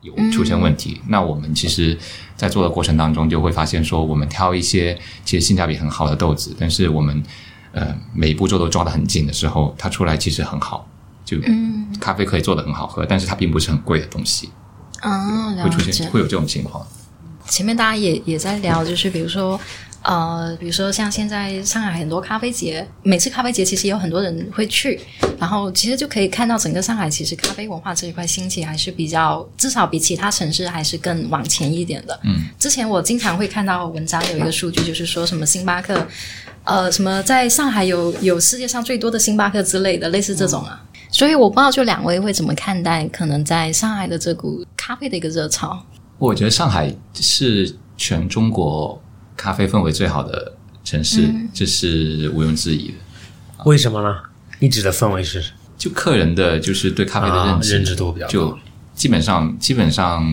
[0.00, 1.00] 有出现问题。
[1.08, 1.96] 那我们其实，
[2.34, 7.22] 在做的过程当中，就会发现说，我们挑一些其实性价比很好的豆子，但是我们
[7.72, 10.88] 呃每一步骤都抓得很紧的时候，它出来其实很好，
[11.24, 11.36] 就
[12.00, 14.48] 咖啡可以做得很好喝，但是它并不是很贵的东西，
[15.02, 16.10] 啊，会出现。
[16.10, 16.84] 会有这种情况。
[17.46, 19.60] 前面大家也也在聊，就是比如说，
[20.04, 25.00] 呃，比如说像现在上海很多咖啡节，每次咖啡节其实有很多人会去，
[25.38, 32.20] 然后其实就可以看到整个上海其实咖啡文化这一块兴起还是比较，至少比其他城市还是更往前一点的。
[32.24, 36.06] 嗯，之前我经常会看到文章有一个数据，就是说什么星巴克，
[36.64, 40.84] 呃，什么在上海有有世界上最多的星巴克之类的，类似这种啊。
[41.10, 45.82] 所以我不知道，就两位会怎么看待可能在上海的这股咖啡的一个热潮？
[46.18, 49.00] 我觉得上海是全中国
[49.36, 52.94] 咖啡氛围最好的城市，这是毋庸置疑的。
[53.64, 54.16] 为什么呢？
[54.58, 55.44] 你指的氛围是
[55.76, 58.58] 就客人的就是对咖啡的认知，啊认知度比较高就
[58.94, 60.24] 基本上基本上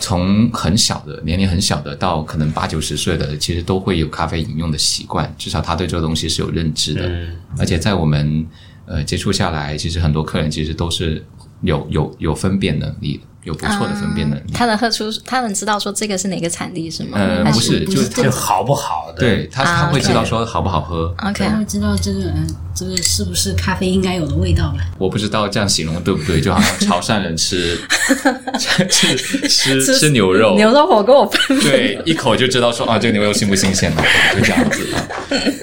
[0.00, 7.08] 从很小的年龄很小的到可能八九十岁的，其实都会有咖啡饮用的习惯，至少他对这个东西是有认知的。
[7.08, 8.46] 嗯而且在我们
[8.86, 11.24] 呃接触下来，其实很多客人其实都是
[11.62, 14.52] 有有有分辨能力的，有不错的分辨能力。
[14.52, 17.16] 他能喝出，他能知道说这个是哪个产地是吗？
[17.18, 19.20] 呃，不是，就是好不好的？
[19.20, 21.14] 对他啊他会知道说好不好喝。
[21.24, 22.46] OK，他会知道这个嗯，
[22.76, 24.84] 这个是不是咖啡应该有的味道吧？
[24.98, 27.78] 我不知道这样形容对不对，就好像潮汕人吃
[28.58, 29.16] 吃
[29.48, 34.02] 吃吃牛肉，牛肉火锅我分对，一口就知道说啊，这个牛肉新不新鲜了，
[34.34, 34.86] 就这样子，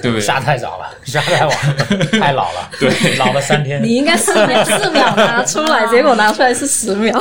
[0.02, 0.20] 对不对？
[0.20, 3.82] 杀太早了， 杀太晚了，太老了， 对老了三天。
[3.82, 7.20] 你应该四秒四秒拿出来，结果拿出来是十秒。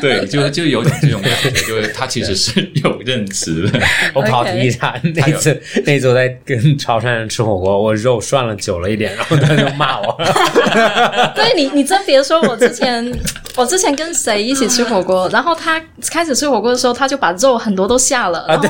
[0.00, 3.80] 对，就就有点这种感觉，就是他其实是有认知的。
[4.14, 10.16] 我跑题一下，那次那次我在跟潮汕人吃火锅，我肉涮了久了一点，然后他就骂我。
[11.34, 13.12] 对你，你真别说，我之前
[13.56, 18.68] 我之前跟谁一起吃火锅，然后他开始吃火锅的时候，他就把肉很多都下了，然后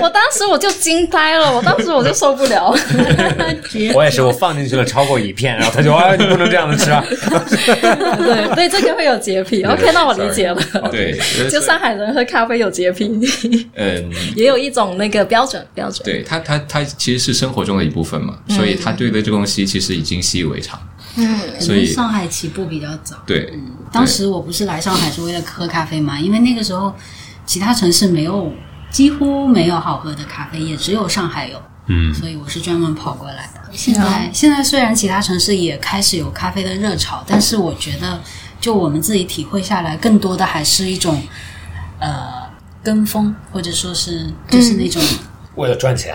[0.00, 2.74] 我当时我就惊呆了，我当时我就受不了。
[3.94, 7.04] 我也是，我放进去了超过一片，然后他就啊，你不能这样子吃啊。
[7.08, 9.62] 对对，这个会有洁癖。
[9.64, 10.60] OK，那我理解了。
[10.90, 11.18] 对，
[11.50, 13.08] 就上海人喝咖啡有洁癖，
[13.74, 16.02] 嗯，也有一种那个标准标准。
[16.04, 20.80] 对他他他其实是生活中的一部分嘛，所以他对的这个东西其实已经习以为常。
[21.16, 23.16] 嗯所以上海起步比较早。
[23.26, 23.58] 对，
[23.92, 26.94] 当时我不是来上海是为了喝咖啡嘛，因为那个时候
[27.44, 28.52] 其他城市没有，
[28.90, 31.60] 几乎没有好喝的咖啡，也只有上海有。
[31.86, 33.60] 嗯，所以我是专门跑过来的。
[33.72, 38.20] 现在现在虽然其他城市也开始有咖啡的热潮，但是我觉得
[38.60, 41.20] 就我们自己体会下来，更多的还是一种
[41.98, 42.48] 呃
[42.84, 45.02] 跟风，或者说是就是那种。
[45.56, 46.14] 为了赚钱，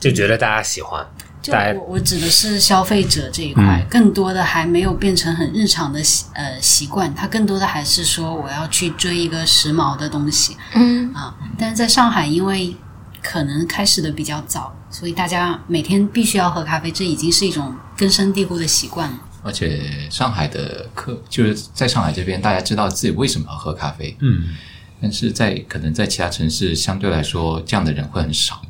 [0.00, 1.06] 就觉得大家喜欢，
[1.44, 11.36] 就我我指的是消费者这一块，嗯更多的还没有变成很日常的习呃习惯，它更多的还是说我要去追一个时髦的东西嗯啊。
[11.58, 12.74] 但是在上海，因为
[13.22, 19.18] 可能开始的比较早，所以大家每天必须要喝咖啡，这已经是一种根深蒂固的习惯了。
[19.42, 24.54] 而且上海的客就是在上海这边，大家知道自己为什么要喝咖啡，嗯
[25.02, 28.62] 但是在可能在其他城市相对来说，这样的人会很少。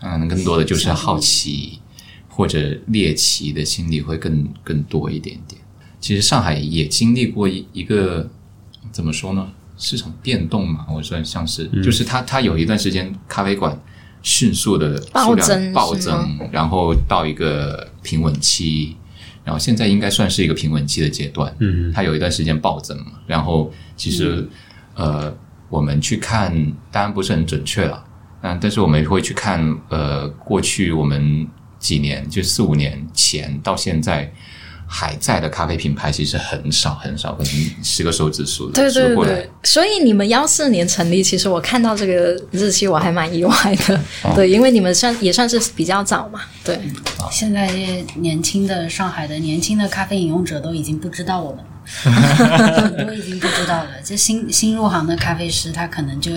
[0.00, 1.80] 嗯，更多的就是好奇
[2.34, 5.60] 或者猎奇的心理会更更多一点点。
[6.00, 8.28] 其实上海也经历过一一个
[8.90, 9.46] 怎么说呢？
[9.78, 13.76] 市场变动嘛，我算像是，就是它它有一段时间咖啡馆
[14.22, 18.96] 迅速的暴增暴增，然后到一个平稳期，
[19.42, 21.52] 然后现在应该算是一个平稳期的阶段。
[21.58, 24.48] 嗯，它有一段时间暴增嘛，然后其实、
[24.94, 25.34] 呃，
[25.68, 26.52] 我们去看，
[26.92, 28.04] 当然不是很准确了，
[28.42, 31.48] 嗯，但是我们会去看呃，过去我们
[31.82, 34.32] 几年，就四五年前到现在。
[34.94, 43.54] 还在的咖啡品牌其实很少很少，可能十个手指数的对对数过来对，所以你们幺四年成立，其实我看到这个日期我还蛮意外
[43.88, 46.78] 的，哦对，因为你们算也算是比较早嘛，对，
[47.30, 53.92] 现在这些年轻的上海的年轻的咖啡饮用者都已经不知道我们了， 很多已经不知道了。
[54.04, 56.30] 这新新入行的咖啡师，他可能就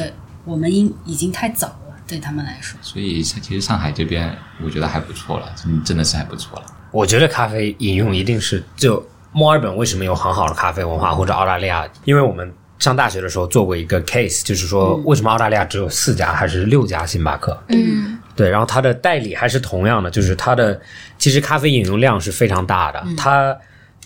[0.45, 2.78] 我们应已经太早了，对他们来说。
[2.82, 6.65] 所以其实上海这边我觉得还不错了，真真的是还不错了。
[6.91, 17.58] 我觉得咖啡饮用一定是就墨尔本为什么有很好的咖啡文化，或者澳大利亚，因为我们上大学的时候做过一个 case，就是说为什么澳大利亚只有四家还是六家星巴克？
[17.68, 20.80] 嗯，对，然后它的代理还是同样的，就是它的
[21.18, 23.56] 其实咖啡饮用量是非常大的，它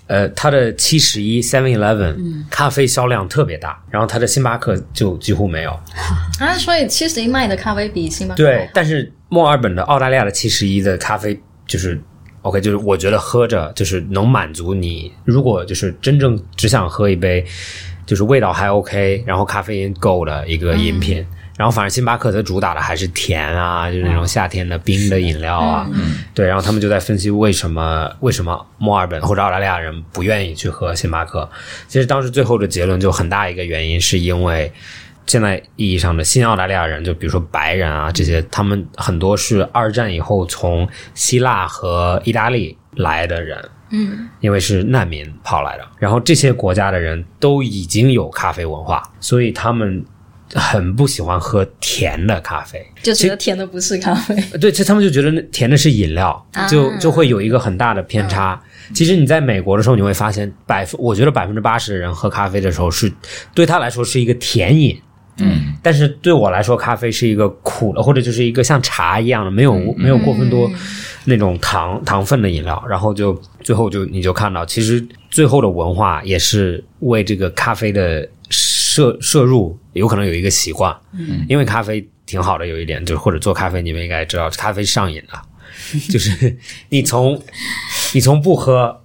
[0.10, 2.17] 呃它的七十一 Seven Eleven
[2.50, 5.72] 咖啡销量特别大，然后它的星巴克就几乎没有。
[6.41, 12.02] 啊，所以七十一卖的咖啡比星巴克对，但是墨尔本的澳大利亚的七十一的咖啡就是
[12.41, 17.45] OK，就是我觉得喝着就是能满足你，如果就是真正只想喝一杯，
[18.06, 21.26] 就是味道还 OK，然后咖啡因够的一个饮品。
[21.60, 25.86] 然后反正星巴克它主打的还是甜啊，就是那种夏天的冰的饮料啊，
[26.34, 26.48] 对。
[26.48, 31.50] 然后他们就在分析为什么为什么墨尔本或者澳大利亚人不愿意去喝星巴克。
[31.89, 34.72] 其实当时最后的结论就很大一个原因是因为
[35.28, 45.86] 现在意义上的新澳大利亚人，就比如说白人啊这些，他们很多是二战以后从希腊和意大利来的人，嗯，因为是难民跑来的。
[45.98, 50.06] 然后这些国家的人都已经有咖啡文化，所以他们
[50.54, 52.86] 很不喜欢喝甜的咖啡。
[53.02, 58.60] 就觉得甜的不是咖啡，对，其实他们就觉得那甜的是饮料，就就会有一个很大的偏差。
[58.94, 63.12] 其实你在美国的时候，你会发现百分，我觉得百分之八十的人喝咖啡的时候是
[63.54, 65.00] 对他来说是一个甜饮，
[65.38, 70.70] 嗯，但是对我来说，咖啡是一个苦的，或者就是一个像茶一样的，没有没有过分多
[71.26, 72.84] 那种糖糖分的饮料。
[72.90, 78.28] 然后就最后就你就看到，其实最后的文化也是为这个咖啡的
[79.00, 85.42] 摄摄入有可能有一个习惯，嗯，因为咖啡挺好的，有一点就是或者做咖啡你们应该知道，咖啡上瘾了，
[86.12, 86.58] 就是
[86.90, 87.42] 你从
[88.14, 89.02] 你从不喝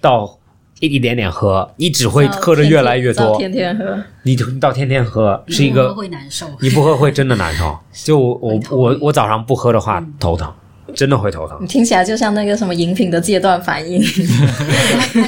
[0.00, 0.38] 到。
[0.80, 3.38] 一一点点喝，你只会喝的越来越多。
[3.38, 6.46] 天天喝，你到天天喝是一个会难受。
[6.60, 7.78] 你不喝会真的难受。
[7.92, 10.52] 就我我我我早上不喝的话头疼，
[10.94, 14.02] 真的会头疼，听起来就像那个什么饮品的戒断反应。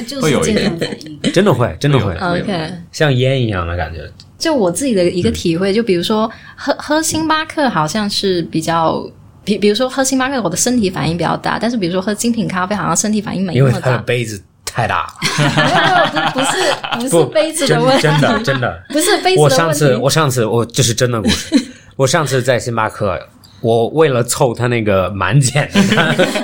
[0.05, 1.33] 就 会有一点是戒断反应。
[1.33, 3.99] 真的会真的会 OK，像烟一样的感觉。
[4.37, 9.03] 就我自己的一个体会，就比如说喝喝星巴克好像是比较。
[9.43, 13.97] 比比如说喝星巴克，我的身体反应比较大，但是比如说喝精品咖啡，好像身体反应没那么大因为它的。
[13.99, 16.57] 杯子太大，没有，不是
[16.99, 18.83] 不是 不不是杯子的问题，真的真的。
[18.89, 19.39] 不是杯子的问题。
[19.39, 21.55] 我上次我上次我这是真的故事。
[21.95, 23.17] 我上次在星巴克，
[23.61, 25.69] 我为了凑他那个满减，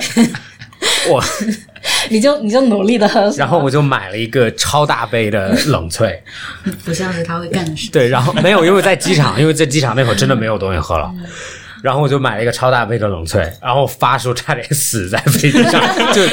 [1.08, 1.22] 我
[2.10, 6.14] 你就你就努力的喝，然后我就买了一个超大杯的冷萃。
[6.84, 7.90] 不像是他会干的事。
[7.90, 11.10] 对，然后没有，因为在机场，因为在机场那会儿真的没有东西喝了。
[11.82, 15.82] 然后我就买了一个超大杯的冷萃，然后发时候差点死在飞机上，
[16.14, 16.26] 就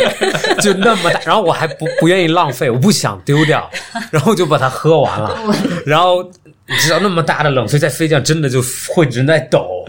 [0.62, 3.70] 就那么大，然后我还不不愿意浪费，我不想丢掉，
[4.12, 5.38] 然后就把它喝完了。
[5.86, 6.24] 然后
[6.72, 9.86] 你知道那么大的冷飞在飞机上真的就会人在抖，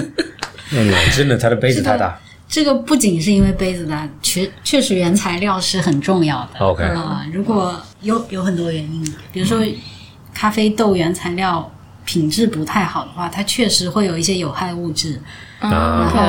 [0.72, 2.18] 嗯，真的它的杯子太大。
[2.48, 6.60] 这个不仅是因为杯子大，确确实原材料是很重要的。
[6.60, 9.60] OK 啊、如果有有很多原因，比如说
[10.32, 11.70] 咖啡豆原材料
[12.04, 15.20] 品质不太好的话，它确实会有一些有害物质。
[15.60, 16.20] 嗯然后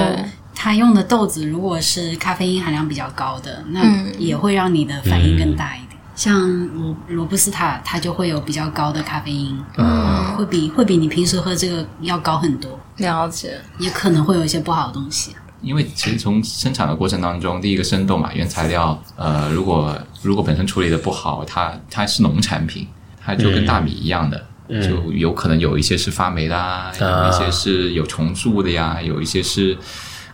[0.55, 5.84] 它用的豆子如果是咖啡因含量比较高的，那嗯也会让你的反应更大一点。
[6.15, 13.59] 像罗罗布斯塔，它就会有比较高的咖啡因，嗯，会比会比你平时喝这个要高很多，了解。
[13.77, 15.35] 也可能会有一些不好的东西。
[15.61, 22.87] 因为其实从生产的过程当中，第一个生豆嘛，原材料，呃，如果如果本身处理的不好，它它是农产品，
[23.23, 24.45] 它就跟大米一样的，
[24.81, 29.75] 就有可能有一些是发霉的啊，有一些是有虫蛀的呀，有一些是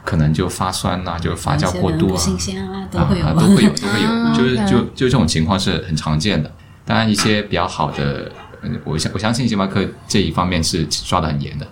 [0.04, 2.22] 可能就发酸呐、就发酵过度啊，
[2.60, 3.26] 啊，都会有。
[3.26, 6.52] 啊，都会有，都会有， 啊就是就就这种情况是很常见的。
[6.86, 8.32] 当然，一些比较好的，
[8.62, 11.66] 呃我相我相信星巴克这一方面是抓的很严的，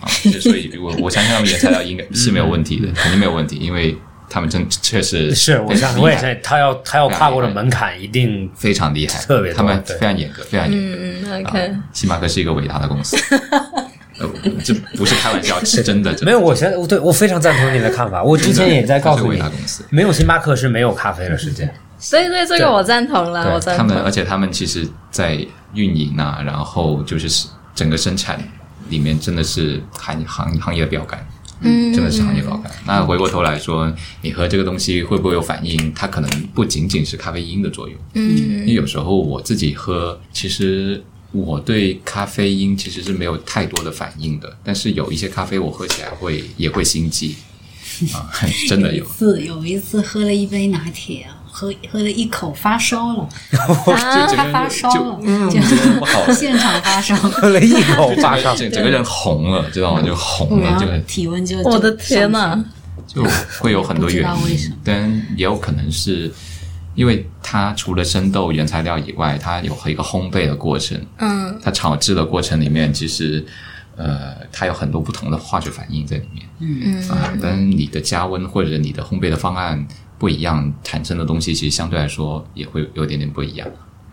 [0.00, 3.96] 啊，就 所以我我相信他们原材料应该是没有问题的，肯定没有问题，因为
[4.28, 10.98] 他们真确实是我相信，我也相信他要他要跨过的门槛一定非常厉害，特别他们非常严格，非常严格。
[11.00, 13.16] 嗯，OK，啊星巴克是一个伟大的公司，
[14.18, 14.28] 呃，
[14.64, 16.10] 这不是开玩笑，是真的。
[16.14, 18.22] 真的没有，我现在我对我非常赞同你的看法。
[18.22, 21.70] 我之前也在告诉你公司，没有星巴克是没有咖啡的世界。
[21.98, 24.10] 所以对这个我赞同了，我赞他们，而。
[24.10, 25.38] 且他们其实，在
[25.74, 28.38] 运营啊，然后就是整个生产
[28.90, 31.26] 里面，真的是行行行业的标杆。
[31.60, 32.70] 嗯真的是行业标杆。
[32.86, 33.90] 那回过头来说，
[34.20, 35.90] 你喝这个东西会不会有反应？
[35.94, 41.02] 它可能不仅仅是咖啡因的作用，嗯因为有时候我自己喝，其实
[41.32, 47.34] 我对咖啡因其实是没有太多的反应的，但是有一些咖啡我喝起来会也会心悸。
[48.12, 48.28] 啊，
[48.68, 49.04] 真的有。
[49.04, 49.08] 一。
[49.08, 53.28] 次有一次喝了一杯拿铁啊，喝喝了一口发烧了，
[53.94, 55.18] 啊这个发烧了，
[55.50, 55.60] 就
[55.98, 56.30] 不好。
[56.32, 60.02] 现场发烧，喝了一口发烧，整整个人红了，知道吗？
[60.02, 62.62] 就红了，然后这个体温就我的天呐！
[63.06, 63.24] 就
[63.60, 66.30] 会有很多原因但也有可能是
[66.96, 73.46] 因为它除了生豆原材料以外，它有一个烘焙的过程，嗯它炒制的过程里面，其实
[73.94, 76.48] 呃，它有很多不同的化学反应在里面。
[76.58, 79.86] 嗯啊，但你的加温或者你的烘焙的方案
[80.18, 83.68] 不一样，产生的东西其实相对来说也会有点点不一样。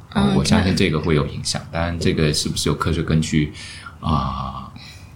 [0.09, 1.61] 啊，嗯我相信这个会有影响。
[1.71, 3.51] 当然，这个是不是有科学根据
[4.01, 4.69] 啊、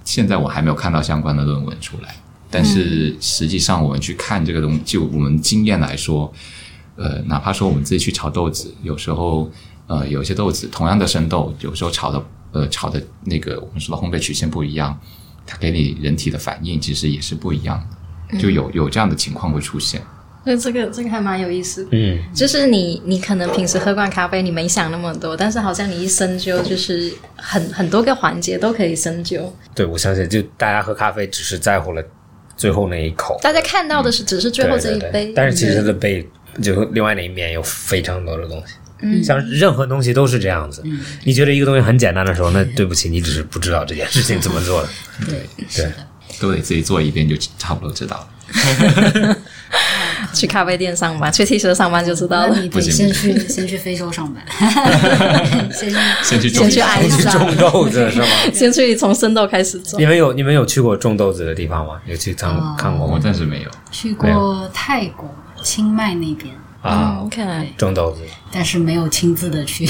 [0.05, 2.15] 现在我还没有看到相关的论文出来。
[2.49, 6.33] 但是实际上，我们去看这个东西，就我们经验来说，
[6.97, 9.49] 呃，哪怕说我们自己去炒豆子，有时候
[9.87, 14.99] 呃，有些豆子同样的生豆，有时候炒的呃炒的那个我们说的烘焙曲线不一样，
[15.45, 17.81] 它给你人体的反应其实也是不一样
[18.31, 20.01] 的，就有有这样的情况会出现。
[20.43, 21.89] 所以这个这个还蛮有意思的。
[21.91, 29.53] 嗯，就是你，你可能平时喝惯咖啡，你没想那么多，但是好像你一深究，就是很很多个环节都可以深究。
[29.75, 32.01] 对，我相信就大家喝咖啡只是在乎了
[32.55, 36.25] 最后那一口，大家看到的是只是最后这一杯，对对对，但是其实它的背
[36.61, 38.73] 就另外那一面有非常多的东西。
[39.01, 40.81] 嗯，像任何东西都是这样子。
[40.85, 44.89] 嗯，你觉得一个东西很简单的时候，那对不起，你只是不知道这件事情怎么做的。
[45.29, 45.91] 对，对，
[46.39, 49.37] 都得自己做一遍就差不多知道了。
[50.33, 52.49] 去咖啡店上班，去 T 恤上班就知道了。
[52.53, 54.43] 那你得先不行不去先去非洲上班，
[55.71, 58.25] 先去先去种先去种豆子 是吗？
[58.53, 60.05] 先去从生豆开始种你。
[60.05, 61.99] 们有你们有去过种豆子的地方吗？
[62.07, 63.19] 有去看看过我吗？
[63.21, 65.29] 暂时没有，去过泰国
[65.63, 69.85] 清迈那边，啊，嗯，OK，种豆子但是没有亲自的去，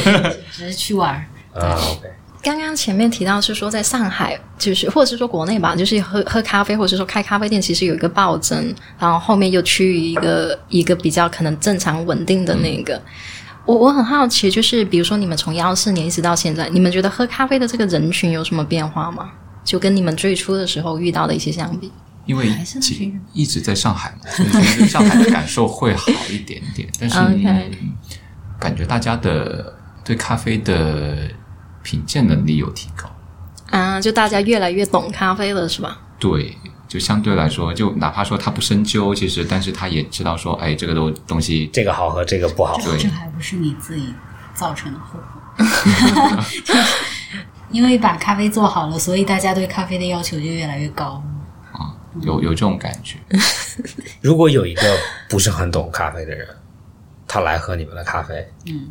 [0.52, 1.26] 只是去玩儿。
[1.60, 2.08] 啊，OK。
[2.42, 13.00] 刚刚前面提到是说，在上海，就是或者是说国内吧，就是喝喝咖啡，或者是说开咖啡店，其实有一个暴增，然后后面又趋于一个一个比较可能正常稳定的那个。
[13.64, 19.30] 我我很好奇，就是比如说你们从幺四年一直到现在，你们觉得喝咖啡的这个人群有什么变化吗？
[19.64, 21.90] 就跟你们最初的时候遇到的一些相比，
[22.26, 26.88] 因为还是那其群人一直在上海嘛，所以上海的感受会好一点点。
[27.00, 27.16] 但是、
[28.58, 29.74] 感觉大家的
[30.04, 31.16] 对咖啡的
[31.82, 33.10] 品鉴能力有提高。
[33.70, 35.98] 啊，就大家越来越懂咖啡了，是吧？
[36.18, 36.56] 对，
[36.88, 42.92] 就相对来说，就哪怕说他不深究，其实但是他也知道说，哎，这个东东西这个好喝，这个不好喝。
[42.92, 44.14] 对这还不是你自己
[44.54, 45.42] 造成的后果。
[47.70, 51.22] 因为把咖啡做好了，所以大家对咖啡的要求就越来越高。
[52.22, 53.18] 有有这种感觉。
[54.20, 54.82] 如果有一个
[55.28, 56.46] 不是很懂咖啡的人，
[57.26, 58.88] 他来喝你们的咖啡，嗯，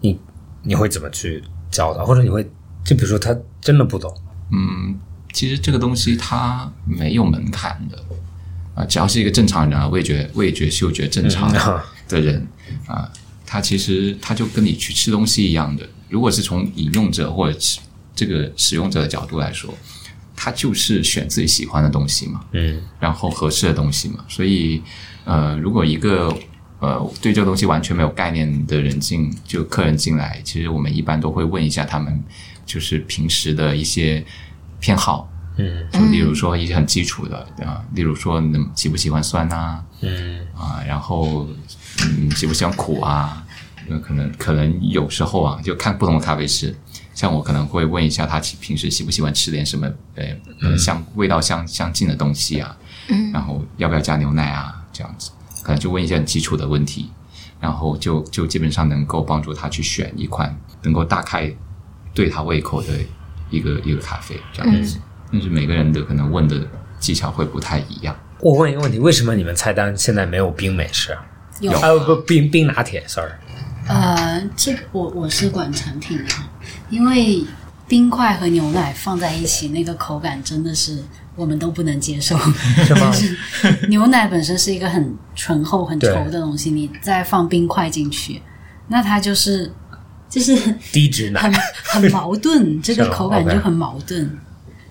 [0.00, 0.20] 你
[0.62, 2.04] 你会怎么去教他？
[2.04, 2.44] 或者你会
[2.84, 4.14] 就比如说他真的不懂，
[4.52, 4.98] 嗯，
[5.32, 7.98] 其实这个东西它没有门槛的
[8.74, 12.46] 啊、只要是一个正常人啊，味觉、味觉、嗅觉正常嗯的人
[12.86, 13.10] 啊、
[13.44, 15.84] 他其实他就跟你去吃东西一样的。
[16.08, 17.80] 如果是从饮用者或者吃
[18.14, 19.74] 这个使用者的角度来说，
[20.40, 22.80] 他就是选自己喜欢的东西嘛，嗯。
[23.00, 24.24] 然后合适的东西嘛。
[24.28, 24.80] 所以，
[25.24, 26.32] 呃，如果一个
[26.78, 32.22] 呃对这个东西完全没有概念的人进，就客人进来，其实我们一般都会问一下他们，
[32.64, 34.24] 就是平时的一些
[34.78, 35.84] 偏好，嗯。
[35.90, 39.84] 就例如说一些很基础的啊，例如说你喜不喜欢酸啊？
[40.02, 40.46] 嗯。
[40.54, 41.48] 啊，然后
[42.04, 43.44] 嗯喜不喜欢苦啊，
[43.88, 46.72] 那可能可能有时候啊，就看不同的咖啡师。
[47.18, 50.24] 像我可能会问一下他平时喜不喜欢吃点什么，呃，
[50.60, 52.76] 可能相味道相相近的东西啊，
[53.08, 55.32] 嗯然后要不要加牛奶啊，这样子，
[55.64, 57.10] 可能就问一些很基础的问题，
[57.58, 61.52] 然后就就基本上能够帮助他去选一款能够大概
[62.14, 62.92] 对他胃口的
[63.50, 65.00] 一个一个咖啡这样子。
[65.32, 66.64] 但是每个人的可能问的
[67.00, 68.16] 技巧会不太一样。
[68.38, 71.26] 我问一个问题，为什么你们菜单现在没有冰美式啊？
[71.60, 73.32] 有有啊不冰冰拿铁，sorry。
[73.88, 76.24] 呃，这个我我是管产品的，
[76.90, 77.44] 因为
[77.86, 81.02] 冰块和牛奶放在一起，那个口感真的是
[81.34, 82.36] 我们都不能接受。
[82.84, 83.10] 是吗？
[83.88, 88.42] 牛奶本身是一个很醇厚、很稠的东西，你再放冰块进去，
[88.88, 89.72] 那它就是
[90.28, 90.54] 就是
[90.92, 91.52] 低脂奶很
[92.02, 94.30] 很矛盾， 这个口感就很矛盾，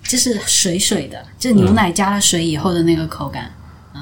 [0.04, 3.52] 就是水水的，就牛奶加了水以后的那个口感。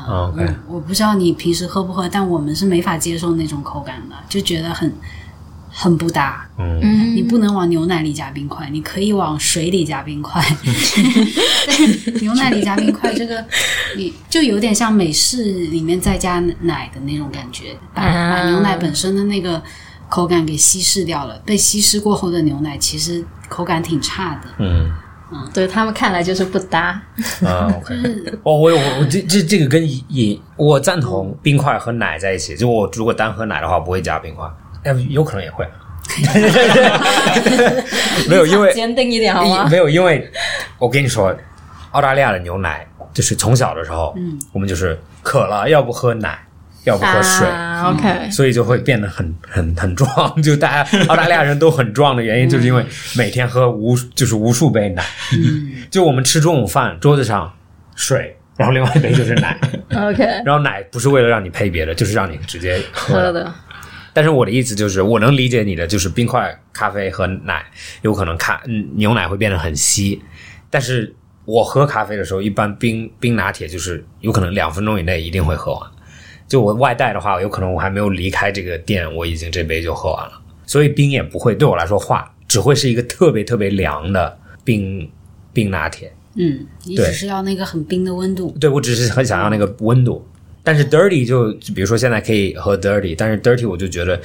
[0.08, 4.93] 啊、嗯 OK 我我不知道你平时喝不喝，但我们是没法接受那种口感的，就觉得很
[5.70, 6.47] 很不搭。
[6.58, 10.41] 嗯，嗯你不能往牛奶里加冰块，你可以往水里加冰块。
[11.68, 13.43] 但 牛奶里加冰块，这个
[13.97, 19.62] 你就有点像美式里面再加奶的那种感觉，把啊把牛奶本身的那个
[20.08, 21.36] 口感给稀释掉了。
[21.45, 24.49] 被稀释过后的牛奶其实口感挺差的。
[24.60, 24.89] 嗯
[25.53, 27.01] 对他们看来就是不搭。
[27.45, 27.95] 啊，OK。
[28.43, 32.55] 哦，我我我这这这个跟饮我赞同冰块和奶在一起。
[32.55, 34.47] 就我如果单喝奶的话，不会加冰块，
[34.84, 35.67] 哎，有可能也会。
[38.30, 39.67] 没有，因为坚定一点好吗？
[39.69, 40.32] 没有，因为
[40.78, 41.36] 我跟你说，
[41.91, 46.45] 澳大利亚的牛奶就是从小的时候，嗯，我们就是渴了，要不喝奶，
[46.86, 47.47] 要不喝水。
[47.47, 50.09] 啊，OK，所以就会变得很很很壮，
[50.41, 52.86] 就大家澳大利亚人都很壮的原因，就是因为
[53.17, 55.03] 每天喝无就是无数杯奶，
[55.91, 57.51] 就我们吃中午饭桌子上
[57.95, 59.59] 水，然后另外一杯就是奶，
[59.93, 63.23] OK，然后奶不是为了让你配别的，就是让你直接喝的。
[63.25, 63.53] 喝的。
[64.13, 67.65] 但是我的意思就是，我能理解你的，就是冰块咖啡和奶
[68.01, 70.21] 有可能咖嗯牛奶会变得很稀，
[70.69, 71.13] 但是
[71.43, 75.81] 我喝咖啡的时候，一般冰冰拿铁就是有可能两分钟以内一定会喝完。
[76.48, 80.41] 就我外带的话，有可能我还没有离开这个店，我已经这杯就喝完了。
[80.66, 85.10] 所以冰也不会对我来说化，只会是一个特别特别凉的冰
[85.54, 86.12] 冰拿铁。
[86.36, 88.56] 嗯，你只是要那个很冰的温度。
[88.60, 90.28] 对我只是很想要那个温度，
[90.64, 94.20] 但是 dirty 就就比如说现在可以喝 dirty，但是 dirty 我就觉得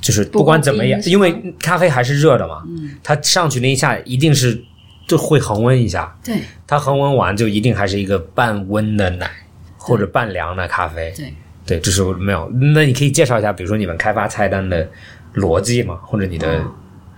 [0.00, 2.62] 就是不管怎么样因为咖啡还是热的嘛，
[3.02, 4.62] 它上去那一下一定是
[5.06, 6.40] 就会恒温一下，对。
[6.66, 9.30] 它恒温完就一定还是一个半温的奶
[9.78, 11.32] 或者半凉的咖啡，对，
[11.70, 12.50] 对，这是没有。
[12.74, 14.88] 那你可以介绍一下，比如说你们开发菜单的
[15.36, 16.60] 逻辑吗，或者你的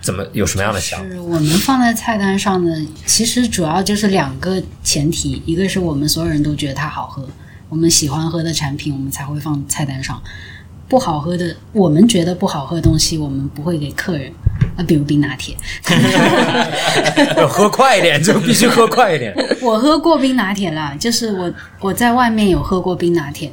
[0.03, 1.07] 怎么有什么样的想法？
[1.07, 7.26] 就是我们放在菜单上的，其实主要就是两个前提，一个是我们所有人都觉得它好喝，
[7.70, 10.22] 我们喜欢喝的产品，我们才会放菜单上。
[10.86, 14.30] 不好喝的，我们觉得不好喝的东西，我们不会给客人。
[14.76, 15.57] 啊，比如冰拿铁，
[17.36, 19.34] 要 喝快一点，就必须喝快一点。
[19.61, 23.50] 我喝过冰拿铁啦，就是我我在外面有喝过冰拿铁，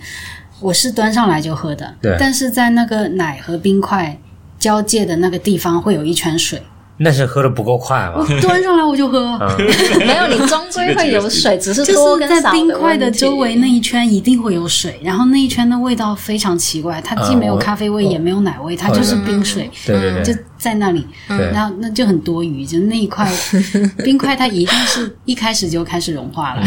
[0.62, 2.16] 我是端上来就喝的，对。
[2.20, 4.20] 但是在那个奶和冰块
[4.57, 6.62] 交界的那个地方会有一圈水，
[7.02, 8.26] 那是喝的不够快我？
[8.41, 9.38] 端上来我就喝。
[10.06, 23.32] 没有，你终归会有水，只是就是多跟少在冰块的周围那一圈一定会有水，然后那一圈的味道非常奇怪，它既没有咖啡味也没有奶味，它就是冰水，对对对就在那里，对然后那就很多余，就那一块
[24.04, 26.64] 冰块它一定是一开始就开始融化了。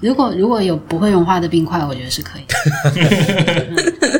[0.00, 2.54] 如果如果有不会融化的冰块，我觉得是可以的。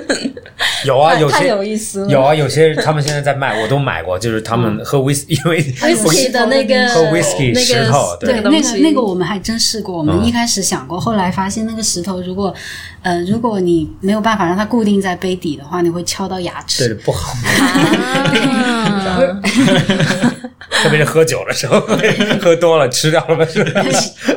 [0.86, 2.08] 有啊，有些太有意思了。
[2.08, 12.54] 有啊，有些他们现在在卖，我都买过，就是他们喝 whisky，因为 whisky 的那个喝 whisky 石头对那个那个我们还真试过，我们嗯一开始想过，后来发现那个石头如果
[13.02, 16.88] 呃如果你没有办法让它固定在杯底的话，你会敲到牙齿。
[16.88, 19.40] 对不好，啊
[20.82, 21.80] 特别是喝酒的时候，
[22.40, 23.44] 喝多了吃掉了吧？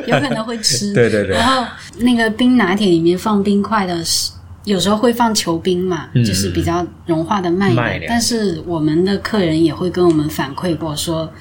[0.06, 0.92] 有可能会吃。
[0.92, 1.64] 对对对然后
[1.98, 4.30] 那个冰拿铁里面放冰块的是，
[4.64, 8.04] 有时候会放球冰嘛，就是比较融化的慢一点。
[8.08, 11.32] 但是我们的客人也会跟我们反馈过说。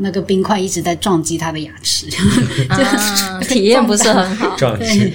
[0.00, 2.06] 那个冰块一直在撞击他的牙齿，
[2.70, 4.54] 啊 体验不是很好。
[4.56, 5.12] 撞击对，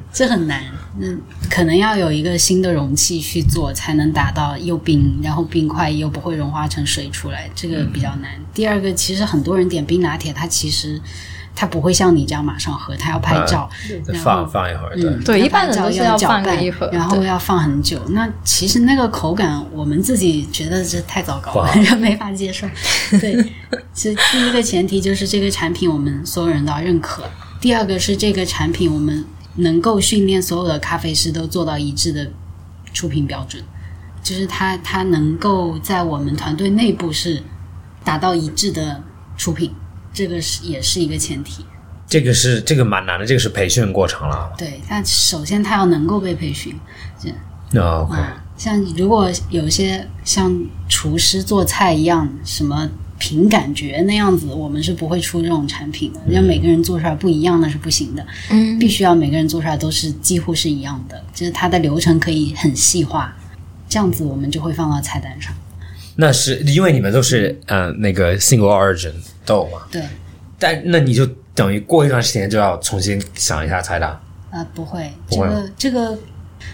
[0.10, 0.64] 这很难。
[0.98, 1.20] 嗯，
[1.50, 8.30] 可能要有一个新的容器去做，才能达到又冰，然后冰块又不会融化成水出来，这个比较难。
[8.54, 10.98] 第二个，其实很多人点冰拿铁，它其实
[11.54, 13.70] 它不会像你这样马上喝，他要拍照，
[14.06, 18.00] 然后放放一会儿，对嗯，对一般人都是要要放个搅拌一会儿然后要放很久。
[18.08, 22.66] 那其实那个口感，我们自己觉得这太糟糕了， 没法接受。
[23.20, 23.36] 对，
[23.94, 27.22] 其实第一个前提就是这个产品我们所有人都要认可。
[27.60, 29.24] 第二个是这个产品我们
[29.56, 32.28] 能够训练所有的咖啡师都做到一致的
[32.92, 33.62] 出品标准，
[34.22, 37.40] 就是它它能够在我们团队内部是
[38.02, 39.00] 达到一致的
[39.36, 39.72] 出品，
[40.14, 41.66] 这个是也是一个前提。
[42.06, 44.52] 这个是这个蛮难的，这个是培训过程了。
[44.56, 46.74] 对，但首先他要能够被培训。
[47.72, 52.88] 那啊，像如果有些像厨师做菜一样，什么
[53.18, 56.20] 凭感觉那样子，我们是不会出这种产品的。
[56.28, 58.24] 让每个人做出来不一样，那是不行的。
[58.50, 63.34] 嗯，必须要每个人做出来都是几乎是一样的，就是它的流程可以很细化，
[63.88, 65.52] 这样子我们就会放到菜单上。
[66.16, 69.10] 那是因为你们都是呃那个 single origin
[69.44, 70.02] 豆嘛，对，
[70.58, 74.10] 但那你就等于过一段时间就要重新想一下菜单。
[74.50, 76.18] 啊、不会，不会这个这个，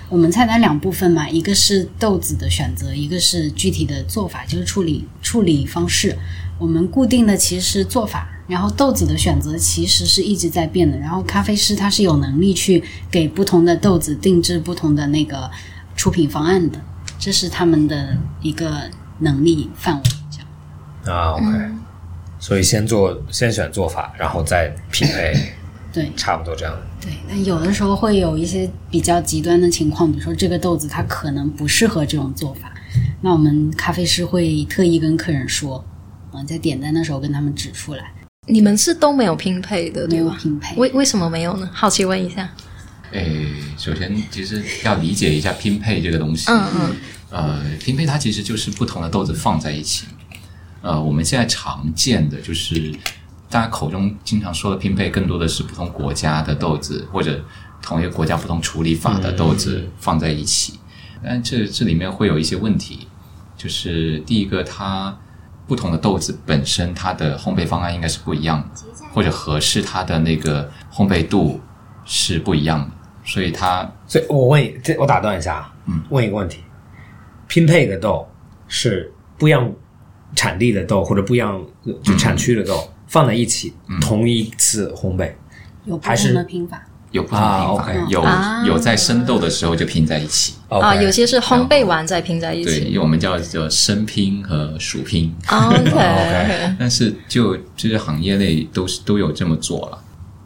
[0.08, 6.16] 我们菜单两部分嘛，一个是豆子的选择，一个是具体的做法，就是处理处理方式。
[6.58, 10.98] 我们固定的其实是做法，然后豆子的选择其实是一直在变的。
[10.98, 15.50] 然后咖啡师他是有能力去给不同的豆子定制不同的那个
[15.96, 16.78] 出品方案的，
[17.18, 18.90] 这是他们的一个
[19.20, 20.02] 能力范围。
[20.30, 21.46] 这样啊，OK，、
[22.41, 25.53] 所以先做先选做法，然后再匹配，
[25.93, 26.74] 对差不多这样。
[27.01, 32.72] 对，那有的时候会有一些比较极端的情况，比如说这个豆子它可能不适合这种做法，
[33.20, 35.84] 那我们咖啡师会特意跟客人说，
[36.32, 38.12] 嗯，在点单的时候跟他们指出来，
[38.47, 40.32] 你们是都没有拼配的，没对吧？
[40.32, 40.76] 有拼配。
[40.76, 41.68] 为为什么没有呢？
[41.72, 42.49] 好奇问一下。
[43.12, 46.51] 诶，首先其实要理解一下拼配这个东西。
[46.51, 46.97] 嗯嗯
[47.30, 50.07] 呃，拼配它其实就是不同的豆子放在一起。
[50.83, 52.93] 呃，我们现在常见的就是
[53.49, 57.45] 大家口中经常说的拼配，更多的是不同国家的豆子或者
[57.83, 60.78] 同一个国家不同处理法的豆子放在一起。
[61.22, 63.07] 但这这里面会有一些问题，
[63.57, 65.14] 就是第一个，它
[65.66, 71.61] 不同的豆子本身它的烘焙方案应该是不一样的，或者合适它的那个烘焙度
[72.07, 72.91] 是不一样的，
[73.22, 75.74] 所以它所以我问你，这我打断一下，啊。
[75.87, 76.61] 嗯，问一个问题：
[77.47, 78.26] 拼配的豆
[78.66, 79.70] 是不一样
[80.35, 81.61] 产地的豆或者不一样
[82.03, 85.33] 就产区的豆、放在一起，同一次烘焙，
[85.85, 88.05] 有不还是同的拼法，有不同的拼法，啊，OK。
[88.09, 88.64] 有、啊。
[88.66, 92.87] 有在生豆的时候就拼在一起，啊有些是烘焙完再拼在一对，起。
[92.87, 95.91] 因为我们叫叫生拼和熟拼，OK。
[95.91, 99.99] OK 但是就就是行业内都是都有这么做了。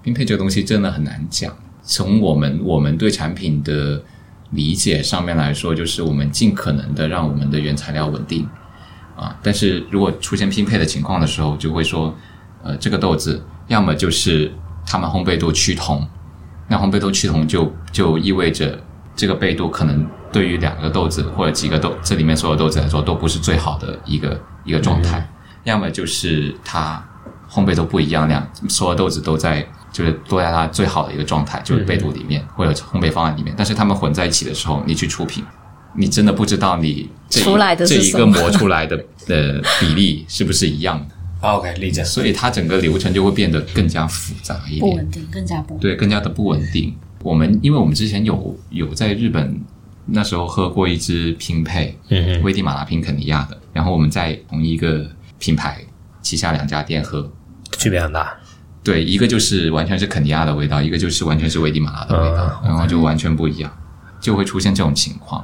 [0.03, 4.03] 拼配这个东西真的很难讲，从我们我们对产品的
[4.51, 8.49] 理解上面来说，就是我们尽可能的让我们的原材料稳定
[9.17, 12.15] 啊，但是如果出现拼配的情况的时候，就会说，
[12.63, 14.53] 呃，这个豆子要么就是
[14.87, 16.07] 它们烘焙度趋同，
[16.69, 18.79] 那烘焙度趋同就就意味着
[19.15, 25.27] 这个焙度可能对于两个豆子或者几个豆这里面所有豆子来说都不是最好的一个一个状态，
[25.63, 27.03] 要么就是它
[27.49, 35.45] 烘焙都不一样，两所有豆子都在就是都在它最好的一个状态，就是焙度里面、或者烘焙方案里面，但是它们混在一起的时候，你去出品，
[35.97, 41.15] 你真的不知道你这出来的这一个磨出来的 的比例是不是一样的
[41.49, 42.03] ，OK 理解。
[42.05, 44.81] 所以它整个流程就会变得更加复杂一点。
[44.81, 45.81] 不稳定，更加不稳。
[45.81, 46.95] 对，更加的不稳定。
[47.23, 49.59] 我们因为我们之前有有在日本
[50.07, 55.07] 那时候喝过一支拼配，嗯危地马拉拼肯尼亚的，然后我们在同一个
[55.39, 55.79] 品牌
[56.21, 57.33] 旗下两家店喝，
[57.79, 58.37] 区别很大。
[58.83, 63.73] 对，一个就是完全是肯尼亚的味道，一个就是完全是危地马拉的味道，嗯然后就完全不一样，
[64.21, 65.43] 就会出现这种情况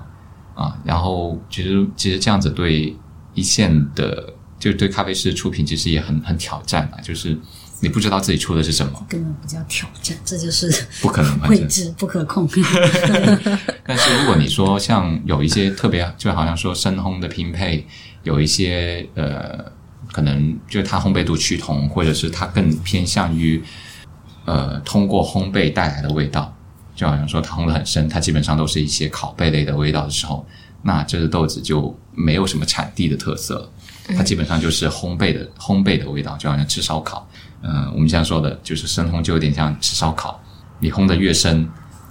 [0.61, 0.77] 啊。
[0.85, 2.95] 然后其实其实这样子对
[3.35, 7.37] 一线的，就对咖啡师的出品其实也很很挑战啊，就是
[7.81, 12.47] 你不知道自己出的是什么，根本不叫挑战，这就是不可能，未知不可控。
[13.87, 17.87] 但是如果你说像有一些特别，就好像说深烘的拼配，
[18.23, 19.65] 有一些呃，
[20.13, 23.63] 可能就是它烘焙度趋同，或者是它更偏向于
[24.45, 26.55] 呃通过烘焙带来的味道，
[27.01, 30.47] 就好像说它烘得很深，它基本上都是一些烤贝类的味道的时候，
[30.83, 33.67] 那这个豆子就没有什么产地的特色，
[34.15, 37.27] 它基本上就是烘焙的烘焙的味道，就好像吃烧烤。
[37.63, 40.39] 嗯、我们现在说的就是深烘，就有点像吃烧烤，
[40.79, 41.67] 你烘的越深，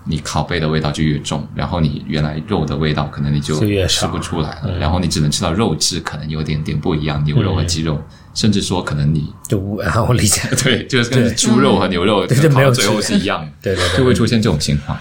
[0.09, 8.01] 你烤贝的味道就越重，然后你原来肉的味道可能你就吃不出来了，然后你只能吃到肉质可能有点点不一样，牛肉和鸡肉，
[8.33, 9.75] 甚至说可能你就不，
[10.07, 10.41] 我理解。
[10.63, 14.97] 对，就是跟猪肉和牛肉 烤到最后是一样的，对对对就会出现这种情况。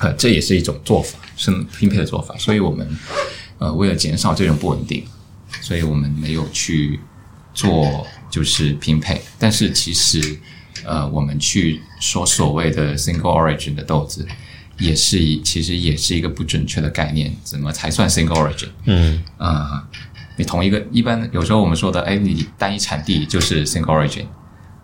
[0.00, 2.36] 呃，这也是一种做法，是拼配的做法。
[2.36, 2.86] 所以我们
[3.56, 5.02] 呃为了减少这种不稳定，
[5.62, 7.00] 所以我们没有去
[7.54, 9.18] 做就是拼配。
[9.38, 10.38] 但是其实
[10.84, 14.26] 呃，我们去说所谓的 single origin 的豆子，
[14.78, 17.34] 也是一其实也是一个不准确的概念。
[17.42, 18.68] 怎么才算 single origin？
[18.84, 19.86] 嗯啊、
[20.36, 24.24] 你同一个一般有时候我们说的，哎，你单一产地就是 single origin，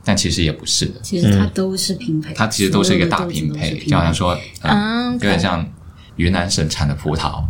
[0.04, 5.66] 但其实也不是的，其实它都是拼配，它其实都是一个大拼配，就好像说，嗯，啊有点像
[6.16, 7.42] 云南省产的葡萄，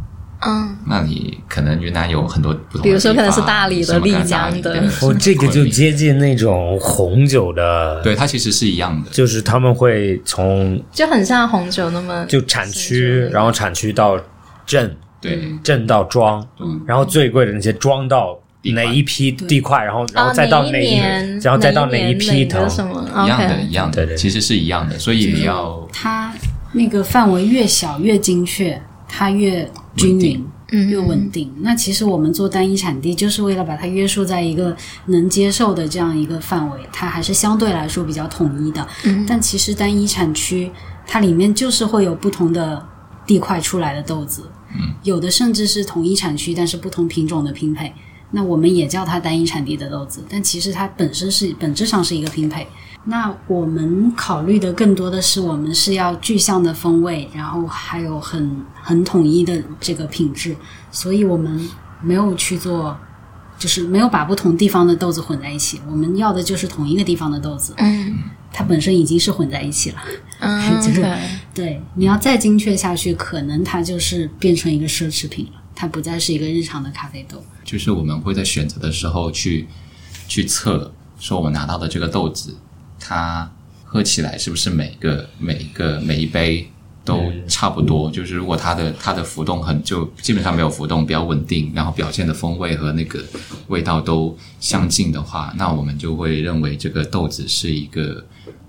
[0.43, 4.85] 嗯，那你可能云南有很多不同的比如说可能是大理的丽江的。
[5.01, 14.19] 哦，这个就接近那种红酒的，对，它其实是一样的，就是他们会从就很像红酒那么就产区，然后产区到
[14.67, 16.47] 镇，对，镇到庄，
[16.87, 18.39] 然后最贵的那些庄到
[18.75, 23.09] 哪一批地块，然后然后再到哪一年，然后再到哪一批年哪个藤，什么？
[23.25, 26.33] 一样的，一样的，对对其实是一样的，所以你要它
[26.73, 28.79] 那个范围越小越精确，
[29.09, 29.67] 它越
[29.97, 30.39] 均匀。
[30.39, 31.49] 嗯越稳定。
[31.61, 34.77] 那其实我们做单一产地，就是为了把它约束在一个
[35.07, 38.85] 能接受的这样一个范围，它还是相对来说比较统一的。
[39.05, 40.69] 嗯但其实单一产区，
[41.07, 42.85] 它里面就是会有不同的
[43.25, 44.43] 地块出来的豆子，
[44.75, 47.93] 嗯，有的甚至是同一产区，但是不同品种的拼配。
[48.33, 52.67] 那我们也叫它单一产地的豆子，但其实它本身是本质上是一个拼配。
[53.09, 60.57] 那我们考虑的更多的是，我们是要具象的风味，然后还有很很统一的这个品质，
[60.91, 61.71] 所以我们
[62.03, 62.99] 没有去做，
[63.57, 65.81] 就是没有把不同地方的豆子混在一起。
[65.89, 68.15] 我们要的就是同一个地方的豆子，嗯
[68.53, 69.99] 它本身已经是混在一起了。
[70.41, 71.19] 嗯， 就是对
[71.55, 77.41] 对，你要再精确下去，可能它就是变成一个奢侈品了，它不再是一个日常的咖啡豆。
[77.63, 79.69] 就是我们会在选择的时候去
[80.27, 82.57] 去测，说我们拿到的这个豆子，
[83.07, 83.51] 它
[83.85, 86.69] 喝起来是不是每个每一个每一杯
[87.05, 88.11] 都差不多？
[88.11, 93.23] 就是如果它的它的浮动很就基本上没有浮动，比较稳定，然后表现的风味和那个
[93.69, 98.25] 味道都相近的话，那我们就会认为这个豆子是一个。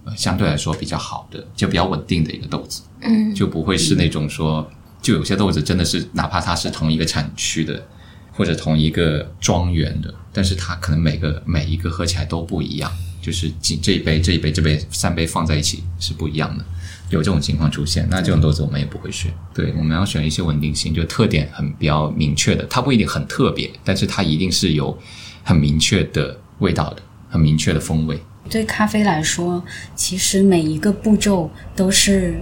[0.05, 4.65] 呃相对来说比较好的，就比较稳定的一个豆子，嗯就不会是那种说，
[5.01, 7.85] 就有些豆子真的是，哪怕它是同一个产区的，
[8.31, 12.89] 或者同一个庄园的，但是它可能每个每一个喝起来都不一样，
[13.27, 16.63] 就是几这一杯这一杯这杯三杯放在一起是不一样的，
[17.09, 19.29] 有这种情况出现，那这种豆子我们也不会选。
[19.53, 24.97] 对，我们要选一些稳定性，就特点很比较明确的，它不一定很特别，但是它一定是有
[25.43, 28.17] 很明确的味道的，很明确的风味。
[28.49, 29.61] 对咖啡来说，
[29.93, 32.39] 其实每一个步骤都是，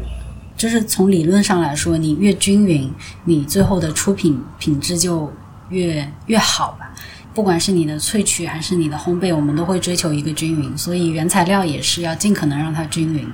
[0.55, 5.33] 就是从理论上来说，你越均匀，你最后的出品品质就
[5.69, 6.93] 越越好吧。
[7.35, 13.27] 不管是你的萃取还是你的烘焙，我们都会追求一个均匀，所以原材料也是要尽可能让它均匀。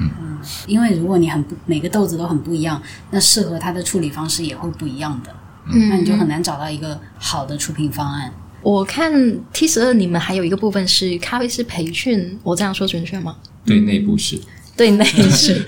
[0.00, 5.30] 嗯，因为如果你很不每个豆子都很不一样，那适合它的处理方式也会不一样的，
[5.66, 8.32] 嗯那你就很难找到一个好的出品方案。
[8.62, 9.12] 我看
[9.52, 13.36] T 十二你们还有一个部分是咖啡师培训，我这样说准确吗？
[13.66, 14.40] 对，内部是。
[14.76, 15.62] 对，内 是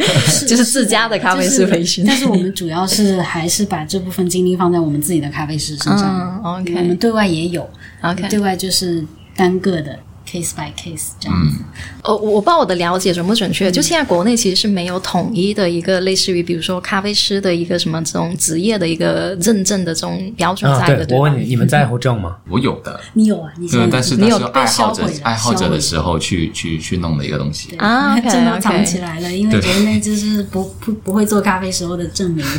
[0.47, 6.41] 就是自家的咖啡师培训，但是我们主要是还是把这部分精力放在我们自己的咖啡师身上。
[6.43, 6.75] 嗯，OK。
[6.75, 7.69] 我们对外也有
[8.03, 9.05] OK 对外就是
[9.37, 9.99] 单个的
[10.35, 11.59] case by case 这样子。
[12.03, 13.71] 呃，我不知道我的了解准不准确。
[13.71, 22.37] 就现在国内其实是没有统一的一个类似于，比如说咖啡师的一个什么这种职业的一个认证的这种标准啊，在的，对，我问你，你们在乎证吗？
[22.49, 23.53] 我有的，你有啊？
[23.59, 27.75] 你现对，在但是你有爱好者爱好者的时候去去去弄的一个东西。
[27.77, 32.45] 啊 证都藏起来了，因为对觉得那就是不不不会做咖啡时候的证明。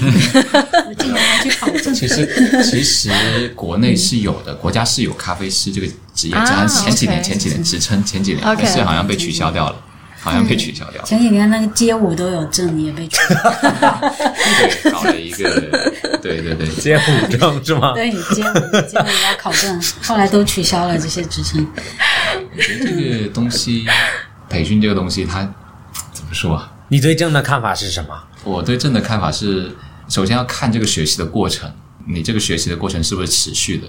[0.88, 1.94] 我竟然要去考证。
[1.94, 2.28] 其实
[2.64, 3.10] 其实
[3.56, 9.76] 国内是有的，国家是有咖啡师这个职业，啊只是前几年前几年职称前几年是好像被取消掉了，
[10.22, 11.08] 好像被取消掉了。
[11.08, 13.36] 前几年那个街舞都有证，也被取消。
[14.58, 17.94] 对，搞了一个，对对对，街舞证是吗？
[17.94, 21.68] 对，街舞街舞要考证，后来都取消了这些职称。
[22.58, 23.86] 这个东西
[24.50, 25.42] 培训这个东西，它
[26.14, 26.72] 怎么说啊？
[26.88, 28.10] 你对证的看法是什么？
[28.44, 29.76] 我对证的看法是，
[30.08, 31.70] 首先要看这个学习的过程，
[32.08, 33.88] 你这个学习的过程是不是持续的？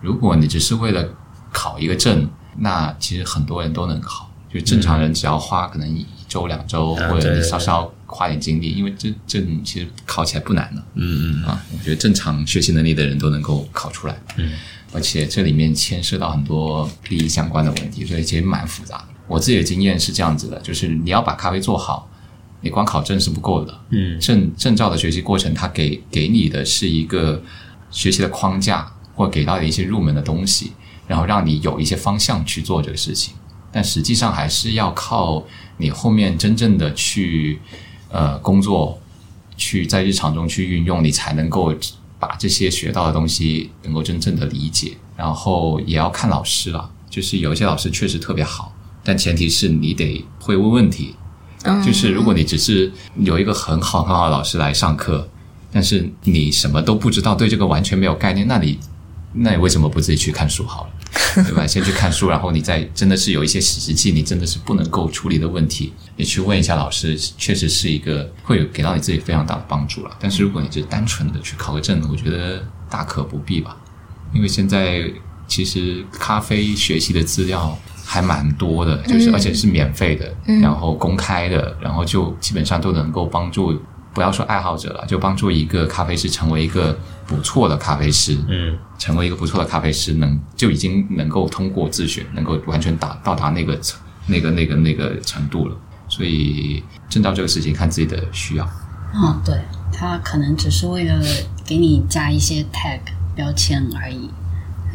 [0.00, 1.04] 如果你只是为了
[1.52, 2.28] 考一个证，
[2.58, 10.82] 那其实很多人都能考，就正常人只要花可能一周两周，啊或者你稍稍花点精力，因为这证其实考起来不难的。
[10.94, 14.18] 嗯嗯啊，我觉得正常学习能力的人都能够考出来。
[14.36, 14.52] 嗯，
[14.92, 19.04] 而且这里面牵涉到很多利益相关的问题，所以其实蛮复杂的。
[19.26, 22.10] 我自己的经验是这样子的，就是你要把咖啡做好，
[22.62, 23.78] 你光考证是不够的。
[23.90, 27.42] 嗯证证照的学习过程，它给给你的是一个
[27.90, 30.72] 学习的框架，或给到的一些入门的东西，
[31.08, 33.34] 然后让你有一些方向去做这个事情。
[33.72, 35.42] 但实际上还是要靠
[35.78, 37.58] 你后面真正的去
[38.10, 39.00] 呃工作，
[39.56, 41.74] 去在日常中去运用，你才能够
[42.20, 44.96] 把这些学到的东西能够真正的理解。
[45.16, 51.16] 然后也要看老师了，就是有一些老师确实特别好，但前提是你得会问问题。
[51.64, 55.28] 嗯就是如果你只是有一个很好很好的老师来上课，
[55.72, 58.78] 但是你什么都不知道，对这个完全没有概念，那你
[59.40, 60.90] 那你为什么不自己去看书好了？
[61.44, 61.66] 对吧？
[61.66, 70.16] 先去看书，然后你再真的是有一些实际你真的是不能够处理的问题，你去问一下老师，确实是一个会有给到你自己非常大的帮助了。
[70.18, 73.76] 但是如果你只是单纯的去考个证，我觉得大可不必吧，
[74.34, 75.04] 因为现在
[75.46, 83.80] 其实咖啡学习的资料还蛮多的，就是、嗯而且是免费的，嗯然后公开的，然后就基本上都能够帮助，
[84.18, 88.36] 不要说爱好者了，就帮助一个咖啡师成为一个不错的咖啡师。
[88.48, 95.76] 嗯成为一个不错的咖啡师，能就已经能够通过自学，能够完全达到达那个程那个那个那个程度了。
[96.08, 98.68] 所以证照这个事情看自己的需要。
[99.14, 99.56] 嗯，对，
[99.92, 101.22] 他可能只是为了
[101.64, 102.98] 给你加一些 tag
[103.36, 104.28] 标签而已。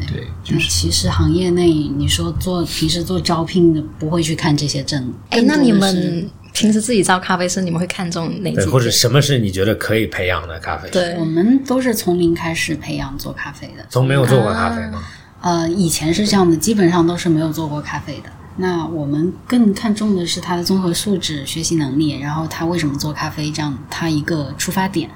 [0.06, 5.14] 对，就是其实行业内，你说做平时做招聘的不会去看这些证。
[5.30, 13.84] 哎，那你们平时自己招咖啡师，你们会看重哪几对，或者什么是你觉得可以培养的咖啡？，对我们都是从零开始培养做咖啡的。
[13.90, 15.02] 从没有做过咖啡吗？
[15.40, 18.30] 呃，以前是这样的，基本上都是没有做过咖啡的。
[18.56, 25.10] 那我们更看重的是他的综合素质、学习能力，然后他为什么做咖啡，这样他一个出发点。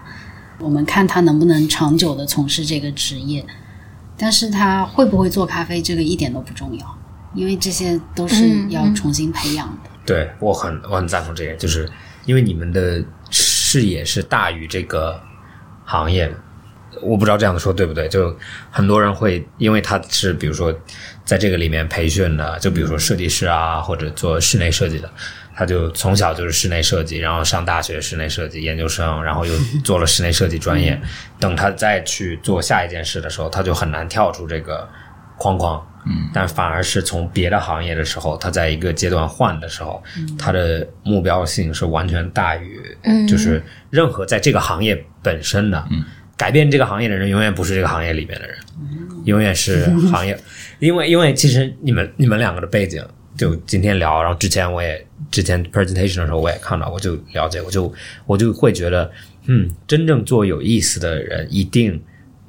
[0.59, 3.47] 我们看他能不能长久的从事这个职业，
[4.16, 6.99] 但是他会不会做咖啡，这个一点都不重要，
[7.32, 9.91] 因为这些都是要重新培养的。
[10.09, 11.86] 对我很我很赞同这点，就是
[12.24, 15.20] 因为你们的视野是大于这个
[15.84, 16.34] 行业的。
[17.02, 18.34] 我不知道这样子说对不对，就
[18.70, 20.74] 很多人会因为他是比如说
[21.26, 25.09] 在这个里面培训的，就比如说设计师啊，或者做室内设计的，
[25.54, 29.54] 他就从小就是室内设计，然后上大学室内设计研究生，然后又
[29.84, 30.98] 做了室内设计专业。
[31.38, 34.88] 等他再去做下一件事的时候，他就很难跳出这个
[35.36, 35.86] 框框。
[36.07, 40.03] 嗯，但反而是从别的行业的时候，他在一个阶段换的时候，
[40.38, 42.80] 他的目标性是完全大于，
[43.28, 45.86] 就是任何在这个行业本身的。
[45.90, 46.05] 嗯，
[46.36, 48.57] 改变这个行业的人永远不是这个行业里面的人，
[49.24, 50.38] 永远是 行业，
[50.78, 53.05] 因为因为其实你们你们两个的背景，
[53.36, 57.92] 就今天聊，然后之前我也之前 presentation 的时候我也看到，我就了解，我就
[58.24, 59.11] 我就会觉得，
[59.46, 62.01] 嗯，真正做有意思的人一定。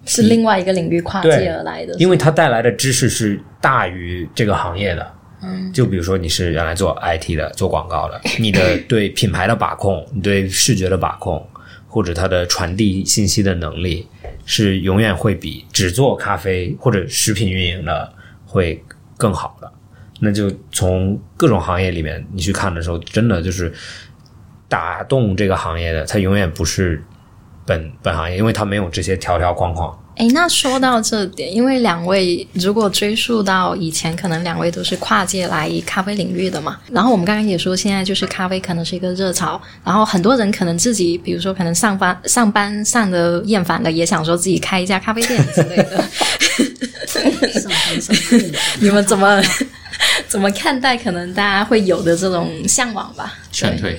[0.05, 5.13] 是另外一个领域跨界而来的，因为它带来的知识是大于这个行业的。
[5.41, 11.47] 嗯，就比如说你是原来做 IT 的，做广告的， 你的对品牌的把控，你对视觉的把控，
[11.87, 14.05] 或者它的传递信息的能力，
[14.45, 18.11] 是永远会比只做咖啡或者食品运营的
[18.45, 18.83] 会
[19.15, 19.71] 更好的。
[20.19, 23.71] 那就从各种行业里面你去看的时候，真的就是
[24.67, 27.01] 打动这个行业的，它永远不是
[27.69, 29.95] 本本行业，因为它没有这些条条框框。
[30.17, 36.79] 哎，那说到这点，因为两位如果追溯到以前，可能两位都是跨界来咖啡领域的嘛。
[36.91, 46.03] 然后我们刚刚也说，现在就是咖啡可能是一个热潮，然后很多人可能自己，比如说可能上班上班上的厌烦了，也想说自己开一家咖啡店之类的。
[47.05, 48.37] 上班上课
[48.81, 49.41] 你们怎么
[50.27, 53.35] 怎么看待可能大家会有的这种向往吧？
[53.51, 53.97] 劝退，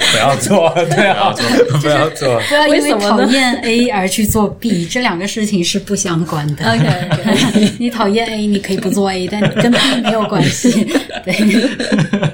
[0.00, 1.34] 不要做，对啊，
[1.80, 2.40] 不要做。
[2.48, 6.64] 不要因为讨厌 A 而去做 B，这两个事情是不相关的。
[6.70, 10.84] OK OK， 你讨厌 A，你可以不做 A，但跟 B 没有关系。
[11.24, 11.34] 对，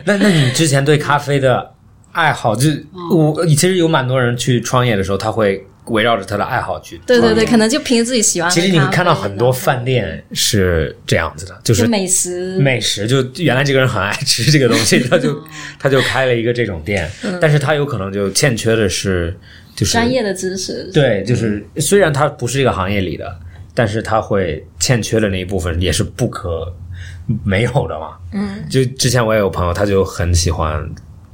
[0.04, 1.70] 那那你之前对咖啡的
[2.12, 7.00] 爱好，就是我其实有蛮多人去创业的时候，他会围绕着他的爱好去。
[7.06, 8.50] 对对对，可能就凭自己喜欢。
[8.50, 15.42] 其实你们看到很多饭店是这样子的，就就是美食，美食，就原来这个人很爱吃这个东西，他就
[15.78, 17.10] 他就开了一个这种店，
[17.40, 19.36] 但是他有可能就欠缺的是
[19.74, 20.90] 就是专业的知识。
[20.92, 23.38] 对，就是虽然他不是这个行业里的，
[23.74, 26.72] 但是他会欠缺的那一部分也是不可
[27.44, 28.16] 没有的嘛。
[28.32, 30.88] 嗯，就之前我也有朋友，他就很喜欢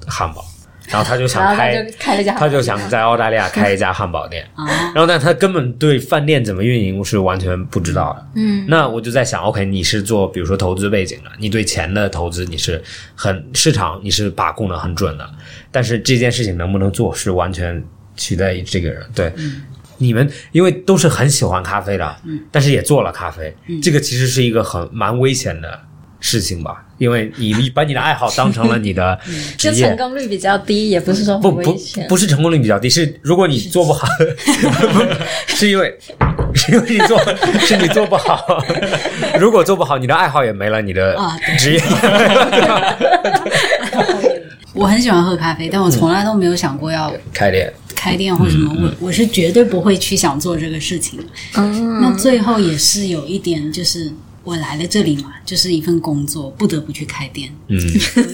[0.07, 0.44] 汉堡，
[0.89, 8.26] 然后他就想开就开家，他就想在澳大利亚开一家汉堡店，啊，然后但他根本对饭店怎么运营是完全不知道的。
[8.37, 12.82] 嗯，那我就在想，OK，你是做比如说投资背景的，你对钱的投资你是
[13.14, 15.28] 很市场你是把控的很准的，
[15.70, 17.82] 但是这件事情能不能做是完全
[18.16, 19.05] 取决于这个人。
[19.14, 19.32] 对，
[19.99, 22.16] 你们因为都是很喜欢咖啡的，
[22.53, 25.80] 但是也做了咖啡，这个其实是一个很蛮危险的
[26.27, 29.16] 事情吧，因为你你把你的爱好当成了你的
[29.57, 29.97] 职业就成。
[29.97, 31.79] 功率比较低，也不是说不不。
[32.09, 35.05] 不是成功率比较低，是如果你做不好，不
[35.55, 35.97] 是因为
[36.53, 37.16] 是因为你做
[37.61, 38.45] 是你做不好。
[39.39, 41.16] 如果做不好，你的爱好也没了，你的
[41.57, 41.81] 职业。
[44.74, 48.74] 我很喜欢喝咖啡，但我从来都没有想过要开店，开店或什么。
[48.83, 51.18] 我我是绝对不会去想做这个事情。
[51.55, 54.12] 嗯，那最后也是有一点，就是
[54.47, 57.76] 我来了这里嘛，就是一份工作，不得不去开店，嗯，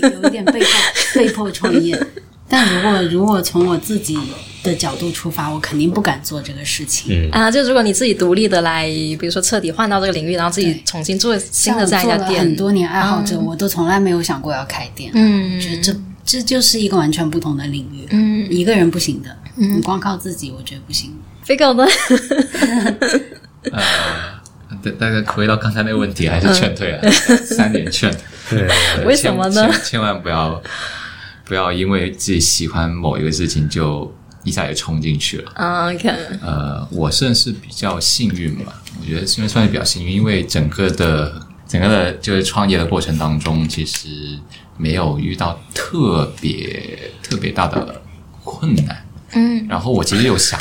[0.02, 0.68] 有有一点被迫
[1.14, 1.98] 被迫创业。
[2.46, 4.18] 但如果如果从我自己
[4.62, 7.10] 的角度出发，我肯定不敢做这个事情。
[7.10, 15.10] 嗯啊，就如果你自己独立的来，比如说彻底换到这个领域，然后自己重新做新的这样一家店做了很，多年爱好者，我都从来没有想过要开店。
[15.14, 15.96] 嗯我觉得这
[16.26, 18.06] 这就是一个完全不同的领域。
[18.10, 21.10] 嗯一个人不行的，你光靠自己，我觉得不行。
[21.46, 21.86] ，Figo 呢？
[23.70, 24.41] 呃，
[24.82, 27.10] 大大概回到刚才那个问题，还是劝退啊，
[27.44, 28.12] 三点劝。
[28.50, 28.68] 对，
[29.06, 30.62] 为什么呢千万不要
[31.44, 34.12] 不要因为自己喜欢某一个事情就
[34.44, 35.52] 一下就冲进去了。
[35.54, 36.08] 啊，OK，
[36.40, 41.32] 呃，我算是比较幸运吧，我觉得因为算是比较幸运，因为整个的
[41.68, 44.08] 整个的就是创业的过程当中，其实
[44.76, 48.02] 没有遇到特别特别大的
[48.42, 49.04] 困难。
[49.32, 49.66] 嗯。
[49.68, 50.58] 然后我其实有想，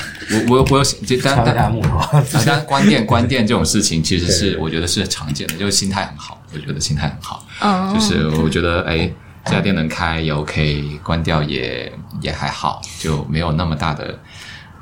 [0.47, 9.11] 我我我有想，就当敲一当下木头，啊， 当关店关店这种事情，其实是我觉得是常见的，就是心态很好，我觉得心态很好，哦，就是我觉得哎，
[9.45, 11.91] 这家店能开也 OK，关掉也
[12.21, 14.19] 也还好，就没有那么大的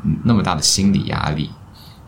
[0.06, 1.50] 嗯那么大的心理压力。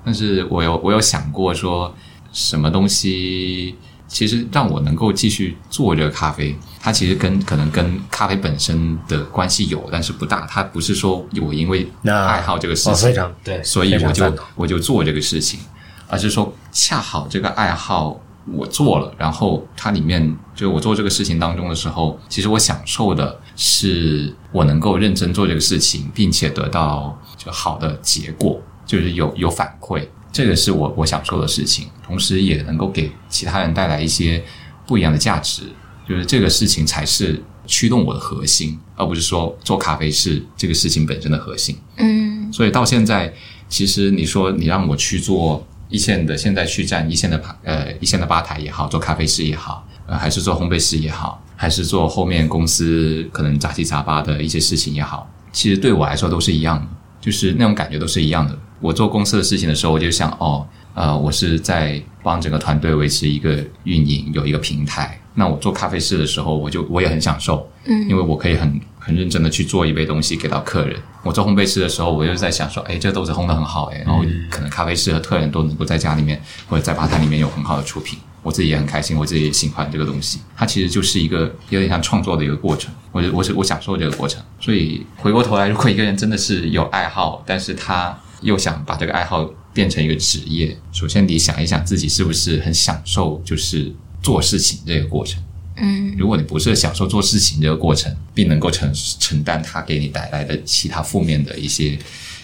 [0.04, 1.96] 但是我有我有想过说，
[2.34, 3.76] 什么东西
[4.12, 10.46] 其实让我能够继续做这个咖啡，它其实跟可能跟咖啡本身的关系有，但是不大。
[10.46, 15.62] 它不是说我因为爱好这个事我情，非常对，所以我就我就做这个事情，
[16.10, 34.44] 而是说恰好这个爱好我做了，然后它里面就我做这个事情当中的时候，其实我享受的是我能够认真做这个事情，并且得到就好的结果，就是有有反馈，这个是我我想做的事情，同时也能够给其他人带来一些
[34.88, 35.64] 不一样的价值，
[36.08, 41.78] 就是这个事情才是驱动我的核心，而不是说做咖啡是这个事情本身的核心。
[41.98, 43.34] 嗯所以到现在，
[43.70, 56.88] 其实你说你让我去做一线的，现在去站一线的吧呃一线的吧台也好，做咖啡师也好，呃还是做烘焙师也好，还是做后面公司可能杂七杂八的一些事情也好，其实对我来说都是一样的，
[57.22, 58.58] 就是那种感觉都是一样的。
[58.82, 65.18] 我做公司的事情的时候，我就想哦，呃，我是在帮整个团队维持一个运营，有一个平台。
[65.34, 71.00] 那我做咖啡师的时候，我就我也很享受，嗯因为我可以很很认真的去做一杯东西给到客人。
[71.24, 80.40] 我做烘焙师的时候，我就在想说，哎，这豆子烘的很好，哎，然后可能咖啡师和客人都能够在家里面或者在吧台里面有很好的出品，我自己也很开心，我自己也喜欢这个东西。
[80.58, 84.44] 它其实就是一个有点像创作的一个过程，我我是我享受这个过程。
[84.60, 95.42] 所以回过头来，如果一个人真的是有爱好，但是他又想把这个爱好变成一个职业，首先你想一想自己是不是很享受，就是做事情这个过程。
[95.78, 101.98] 嗯如果你不是享受做事情这个过程，并能够承承担它给你带来的其他负面的一些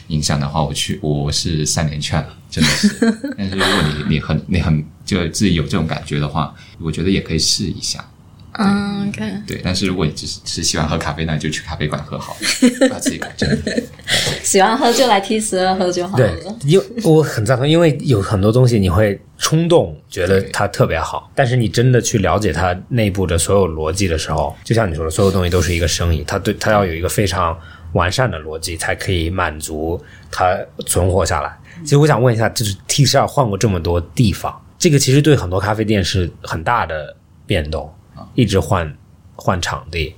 [0.08, 2.98] 影响的话，我去我是三连劝了，真的是。
[3.38, 8.04] 但是如果你你很你很就自己有这种感觉的话，我觉得也可以试一下。
[8.58, 13.48] 嗯，OK，对，但是如果你只是只是喜欢喝咖啡，那你就去咖啡馆喝好了， 把自己搞正。
[14.44, 27.58] 喜欢喝就来 T 十二喝就好对了。，因为我很赞同，因为有很多东西你会冲动觉得它特别好，但是你真的去了解它内部的所有逻辑的时候，就像你说的，所有东西都是一个生意，它对它要有一个非常
[27.94, 30.02] 完善的逻辑，才可以满足
[30.32, 31.56] 它存活下来。
[31.84, 37.92] 其实我想问一下，就是 T 十二换过这么多地方，这个其实对很多咖啡店是很大的变动，
[38.36, 38.96] 一直换
[39.36, 40.16] 换场地。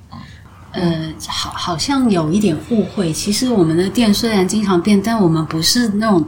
[0.72, 3.12] 呃，好，好像有一点误会。
[3.12, 6.28] 其实我们的店虽然经常变，但我们不是那种，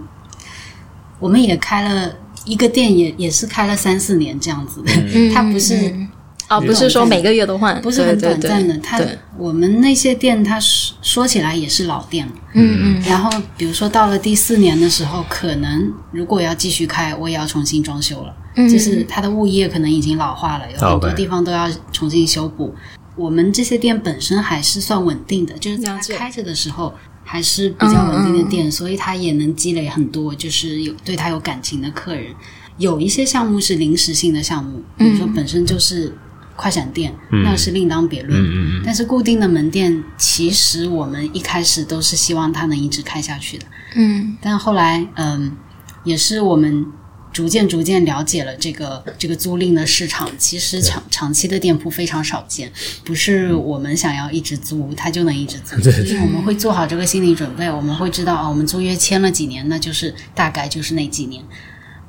[1.20, 2.12] 我们也开了
[2.44, 4.92] 一个店也，也是开了三四年这样子的。
[5.32, 5.94] 它不是、
[6.52, 8.78] 嗯哦，不是说每个月都换，不是很短暂的。
[8.80, 9.00] 它，
[9.38, 12.34] 我们那些店，它说说起来也是老店了。
[12.54, 18.36] 嗯嗯然后比如说到了第四年的时候，可能如果要继续开，我也要重新装修了。
[18.56, 22.76] 嗯，就是它的物业可能已经老化了，有很多地方都要重新修补。
[23.16, 26.94] 我们这些店本身还是算稳定的，就是它开着的时候
[27.24, 32.26] 还是比较稳定的店，所以它也能积累很多就是有对它有感情的客人。
[32.78, 36.14] 有一些项目是临时性的项目，比如说本身就是
[36.56, 38.40] 快闪店，那是另当别论。
[38.40, 43.66] 嗯嗯嗯，但是固定的门店，其实我们一开始都是希望它能一直开下去的。
[43.96, 45.52] 嗯但后来，嗯，
[46.04, 46.86] 也是我们
[47.34, 50.30] 逐渐逐渐了解了这个这个租赁的市场。
[50.38, 52.72] 其实长长期的店铺非常少见，
[53.04, 61.44] 不是我们想要一直租它就能一直租，就是我们会做好这个心理准备，我们会知道啊，我们租约签了几年，那就是大概就是那几年。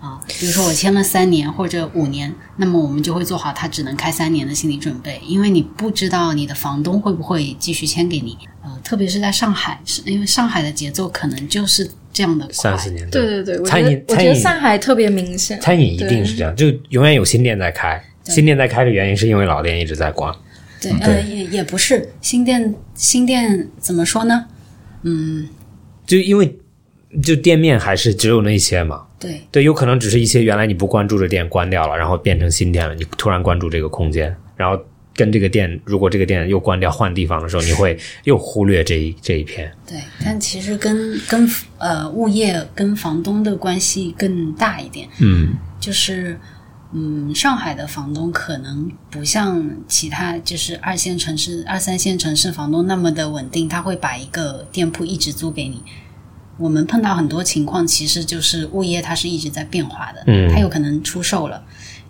[0.03, 8.36] 啊，比如说我签了三年或者五年，那么我们就会做好他只能开三年的心理准备，因为你不知道你的房东会不会继续签给你。
[8.64, 12.53] 呃，特别是在上海，是因为上海的节奏可能就是这样的快。
[12.53, 18.03] 三四年对对对，我觉餐饮我觉得餐饮上海特别明显，餐饮一定是这样，就永远有新店在开。
[18.24, 20.34] 新店在开的原因是因为老店一直在关。
[20.80, 24.46] 对，呃，也也不是新店，新店怎么说呢？
[25.03, 25.48] 嗯，
[26.07, 26.59] 就因为
[27.22, 34.76] 就店面还是只有那些嘛，对，对，有可能只是一些原来你不关注的店关掉了，然后变成新店了，你突然关注这个空间，然后
[35.14, 39.70] 跟这个店，如果这个店又关掉换地方的时候，你会又忽略这一这一片。
[39.86, 41.48] 对，但其实跟跟
[41.78, 46.38] 呃物业跟房东的关系更大一点，嗯就是
[46.94, 55.82] 嗯，上海的房东可能不像其他就是二线城市、二三线城市房东那么的稳定，他会把一个店铺一直租给你。
[56.62, 60.48] 我们碰到很多情况，其实就是物业它是一直在变化的，嗯。
[60.52, 61.62] 它有可能出售了，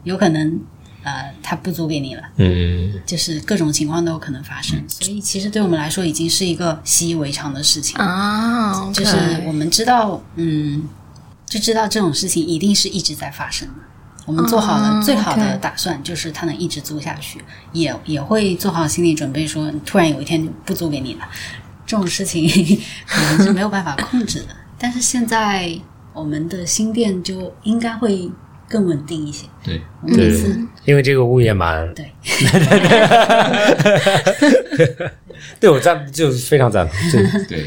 [0.04, 0.60] 有可能
[1.02, 2.92] 呃，他不租给你了，嗯。
[3.06, 4.78] 就是各种情况都有可能发生。
[4.86, 10.86] 所以其实对我们来说已经是一个习以为常的事情，啊，就是我们知道，嗯，
[11.46, 13.74] 就知道这种事情一定是一直在发生的。
[14.24, 17.40] 我们做好了哦最好的打算，就是它能一直租下去，
[17.72, 21.28] 也也会做好心理准备说，突然有一天就不租给你了，
[21.92, 22.48] 这种事情
[23.06, 24.46] 可能是没有办法控制的。
[24.78, 25.70] 但是现在
[26.14, 28.30] 我们的新店就应该会
[28.66, 29.44] 更稳定一些。
[29.62, 32.10] 对，我们每对次，因为这个物业蛮，对，
[35.60, 37.66] 对我赞就是非常赞同，就对，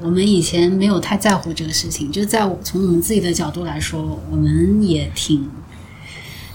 [0.00, 5.50] 我们以前没有太在乎这个事情，就在我从我们自己的角度来说，我们也挺，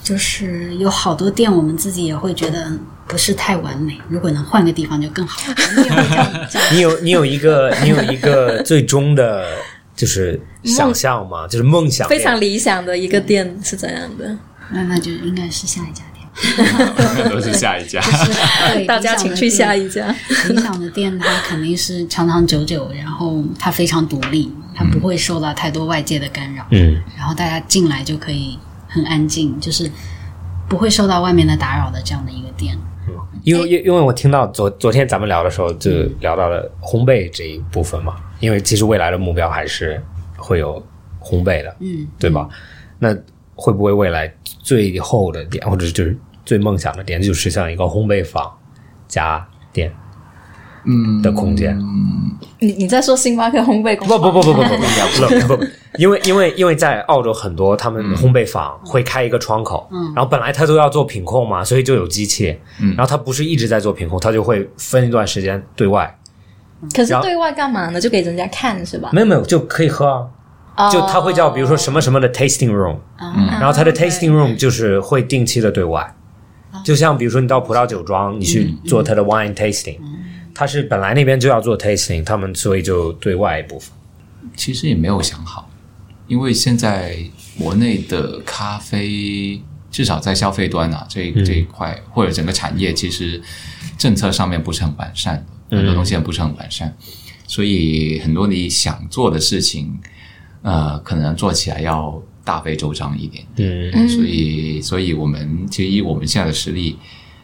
[0.01, 2.71] 就是有好多店，我们自己也会觉得
[3.09, 5.51] 不是太完美，如果能换个地方就更好。
[6.71, 9.47] 你有你有一个你有一个最终的，
[9.95, 11.47] 就是想象吗？
[11.47, 14.37] 就是梦想非常理想的一个店是怎样的？
[14.71, 17.29] 那那就应该是下一家店。
[17.31, 17.99] 都是下一家。
[18.73, 20.15] 对，大家请去下一家。
[20.47, 26.63] 理想的店，它肯定是长长久久，然后它非常独立，它不会受到太多外界的干扰。
[26.69, 29.91] 嗯然后大家进来就可以很安静，就是
[30.69, 32.77] 不会受到外面的打扰的这样的一个店。
[33.43, 40.01] 因为因因为我听到昨昨天咱们聊的时候，就聊到了烘焙这一部分嘛，因为其实未来的目标还是
[40.37, 40.81] 会有
[41.21, 42.47] 烘焙的，嗯，对吧？
[42.99, 43.15] 那
[43.55, 48.51] 会不会未来最后的点，或者就是最梦想的点，就是像一个烘焙坊
[49.07, 49.93] 加店
[50.85, 51.77] 嗯的空间？
[52.59, 54.21] 你你在说星巴克烘焙工不坊？
[54.21, 55.63] 不不不不不不不不不，
[55.97, 66.17] 因为因为因为在澳洲很多他们烘焙坊会开一个窗口，嗯然后本来他都要做品控嘛，所以就有机器，嗯然后他不是一直在做品控，他就会分一段时间对外，
[66.93, 67.99] 可是对外干嘛呢？
[67.99, 69.09] 就给人家看是吧？
[69.13, 70.29] 没有没有就可以喝
[70.75, 76.13] 啊，哦就他会叫比如说什么什么的 tasting room，啊，然后他的 tasting room 就是会定期的对外，
[76.83, 79.97] 就像比如说你到葡萄酒庄，你去做他的 wine tasting，
[80.59, 83.93] 他是本来那边就要做 tasting，他们所以就对外一部分。
[84.57, 85.71] 其实也没有想好，
[86.27, 87.17] 因为现在
[87.57, 93.41] 国内的咖啡，至少在消费端啊这这一块，或者整个产业，其实
[93.97, 96.93] 政策上面不是很完善的，很多东西也不是很完善，
[97.47, 99.97] 所以很多你想做的事情，
[100.61, 103.45] 呃，可能做起来要大费周章一点。
[103.55, 106.97] 嗯所以，所以我们其实以我们现在的实力，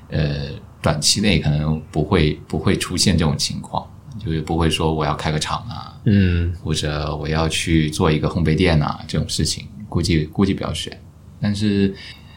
[0.09, 0.49] 呃，
[0.86, 3.83] 短期内可能不会不会出现这种情况，
[4.23, 6.53] 就是不会说我要开个厂啊，嗯。
[6.63, 10.95] 或者我要去做一个烘焙店啊这种事情，估计估计不要选。
[11.41, 11.91] 但是，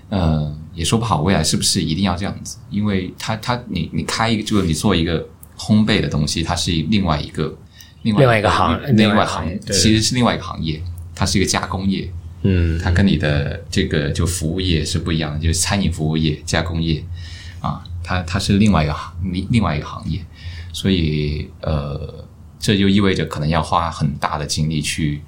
[0.09, 5.21] 呃，也说不好未来是不是一定要这样子，因为它它你你开一个就是你做一个
[5.59, 7.55] 烘焙的东西，它是另外一个
[8.01, 10.83] 另外一个行另外行业其实是另外一个行业，
[11.15, 12.11] 它是一个加工业。
[12.45, 12.81] 嗯。
[12.83, 17.05] 它跟你的这个就服务业是不一样的，就是餐饮服务业、加工业
[17.61, 20.25] 啊，它它是另外一个行另另外一个行业，
[20.73, 22.25] 所以呃，
[22.59, 25.21] 这就意味着可能要花很大的精力去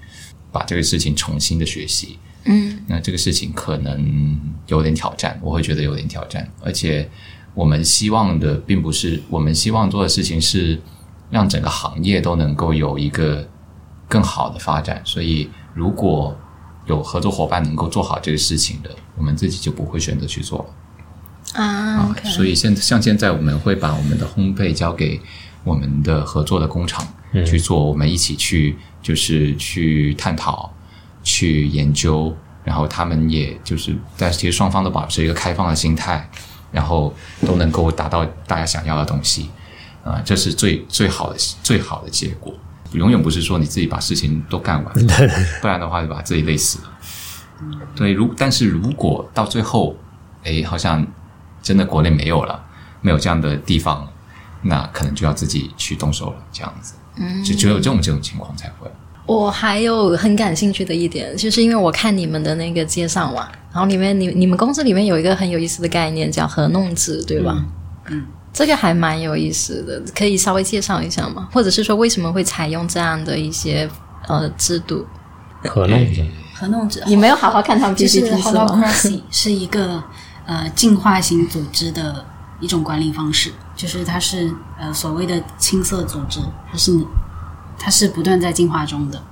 [0.51, 2.19] 把这个事情重新的学习。
[2.45, 7.07] 嗯那这个事情可能有点挑战，我会觉得有点挑战，而且
[7.53, 10.81] 我们希望的并不是我们希望做的事情是
[11.29, 13.47] 让整个行业都能够有一个
[14.09, 16.35] 更好的发展，所以如果
[16.87, 20.65] 有合作伙伴能够做好这个事情的，我们自己就不会选择去做了。
[21.55, 25.21] 啊所以现像现在我们会把我们的烘焙交给
[25.65, 27.07] 我们的合作的工厂
[27.47, 30.73] 去做，我们一起去就是去探讨、
[31.23, 36.29] 去研究，然后他们也就是但是其实双方都保持一个开放的心态，
[36.73, 37.15] 然后
[37.47, 39.51] 都能够达到大家想要的东西，
[40.05, 42.55] 啊、这是最最好的最好的结果。
[42.93, 44.93] 永远不是说你自己把事情都干完，
[45.63, 46.91] 不然的话就把自己累死了。
[47.95, 49.95] 对，如但是如果到最后，
[50.43, 51.07] 哎，好像
[51.63, 52.63] 真的国内没有了，
[53.01, 54.09] 没有这样的地方，
[54.63, 56.95] 那可能就要自己去动手了，这样子。
[57.17, 58.91] 嗯，就只有这种这种情况才会。
[59.27, 67.65] 我还有很感兴趣的一点，就是因为我看你们的那个介绍嘛，然后里面你你们公司里面有一个很有意思的概念叫合弄制，对吧？
[68.07, 71.49] 嗯，这个还蛮有意思的，可以稍微介绍一下吗？
[71.53, 73.89] 或者是说为什么会采用这样的一些
[74.27, 75.07] 呃制度？
[75.63, 80.03] 合弄制合弄制，你没有好好看他们就是 PPT 是吗？Holacracy 是一个
[80.51, 82.27] 呃进化型组织的
[82.59, 87.07] 一种管理方式，就是它是呃所谓的青色组织，它是
[87.79, 89.23] 它是不断在进化中的。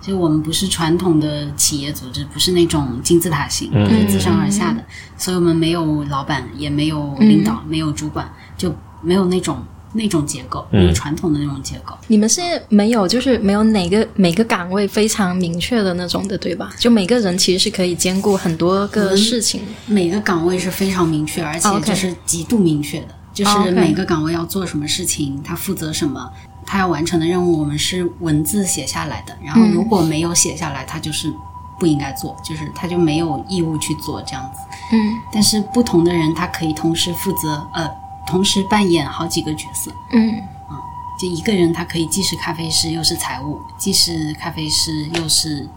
[0.00, 4.84] 就我们不是传统的企业组织，不是那种金字塔型，就是自上而下的，
[5.16, 8.28] 所以我们没有老板，也没有领导，没有主管，
[8.58, 9.62] 就没有那种
[9.94, 11.94] 那种结构，那个传统的那种结构。
[12.08, 16.70] 你们是没有，就是没有哪个每个岗位非常明确的那种的，对吧？
[16.78, 19.62] 就每个人其实是可以兼顾很多个事情。
[19.86, 26.30] 每个岗位是非常明确，而且就是极度明确的，就是每个岗位要做什么事情，他负责什么，
[26.66, 29.36] 他要完成的任务，我们是文字写下来的。
[29.44, 31.32] 然后如果没有写下来，他就是
[31.78, 34.58] 不应该做，就是他就没有义务去做这样子。
[34.92, 34.98] 嗯
[35.32, 37.90] 但是不同的人，他可以同时负责，呃，
[38.26, 39.92] 同时扮演好几个角色。
[40.12, 40.32] 嗯
[40.68, 40.80] 啊
[41.20, 45.68] 就一个人，他可以既是咖啡师，又是财务，既是咖啡师，又是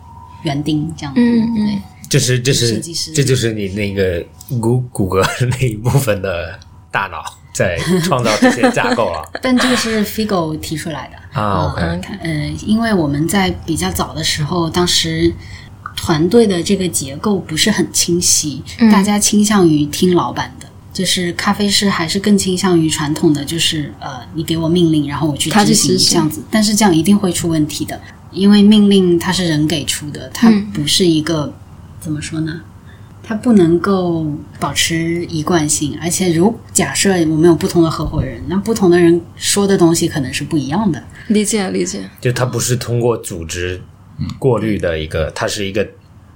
[0.41, 1.21] 园丁，这样子。
[1.21, 4.25] 嗯嗯对，这是这是设计师这就是你那个
[4.59, 6.59] 骨骨骼那一部分的
[6.89, 11.39] 大脑在创造这些架构啊 但这个是 Figo 提出来的。
[11.39, 15.31] 啊，OK，嗯呃，因为我们在比较早的时候，当时
[15.95, 20.66] 团队的这个结构不是很清晰，嗯大家倾向于听老板的。
[20.97, 26.41] 就是咖啡师还是更倾向于传统的，就是呃，你给我命令，然后我去执行这样子。
[26.49, 28.01] 但是这样一定会出问题的，
[28.31, 31.53] 因为命令它是人给出的，它嗯不是一个、
[31.99, 32.61] 怎么说呢？
[33.21, 34.25] 它不能够
[34.59, 41.03] 保持一贯性，而且如假设我们有不同的合伙人，那不同的人说的东西可能是不一样的。
[41.27, 42.09] 理解理解。
[42.19, 43.79] 就它不是通过组织
[44.39, 45.87] 过滤的一个，它是一个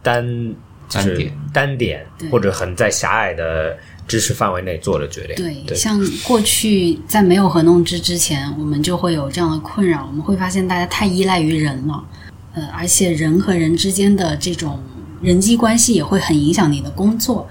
[0.03, 0.53] 单
[0.87, 3.75] 就是单点单点或者很在狭隘的
[4.11, 5.37] 知识范围内做的决定。
[5.37, 12.03] 对，对，像过去在没有合同制之前，我们就会有这样的困扰，我们会发现大家太依赖于人了，
[12.53, 14.77] 呃，而且人和人之间的这种
[15.21, 17.47] 人际关系也会很影响你的工作，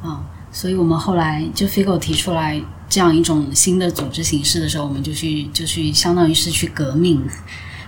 [0.00, 0.22] 啊、
[0.52, 7.20] 所以我们后来就 Figo 提出来这样一种新的组织形式的时候，我们就去就去相当于是去革命，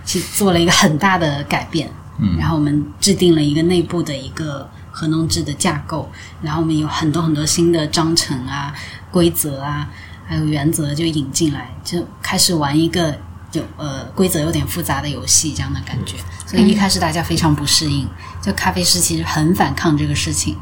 [0.05, 1.89] 去做了一个很大的改变，
[2.19, 6.11] 嗯，然后我们制定了一个内部的一个合农制的架构，
[6.43, 8.75] 然后我们有很多很多新的章程啊、
[9.11, 9.89] 规则啊，
[10.27, 13.17] 还有原则就引进来，就开始玩一个
[13.53, 16.17] 有呃规则有点复杂的游戏这样的感觉。
[16.47, 18.09] 所以一开始大家非常不适应，
[18.43, 20.57] 就咖啡师其实很反抗这个事情。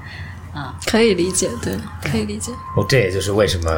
[0.87, 2.51] 可以理解，对，可以理解。
[2.75, 3.71] 哦，这也就是为什么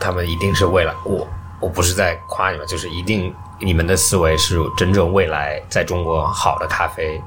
[0.00, 1.24] 他们一定是为了我，
[1.60, 7.22] 我不是在夸你们，就是一定你们的思维是真正未来在中国好的咖啡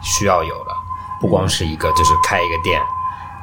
[0.00, 0.70] 需要有的，
[1.20, 2.80] 不光是一个就是开一个店，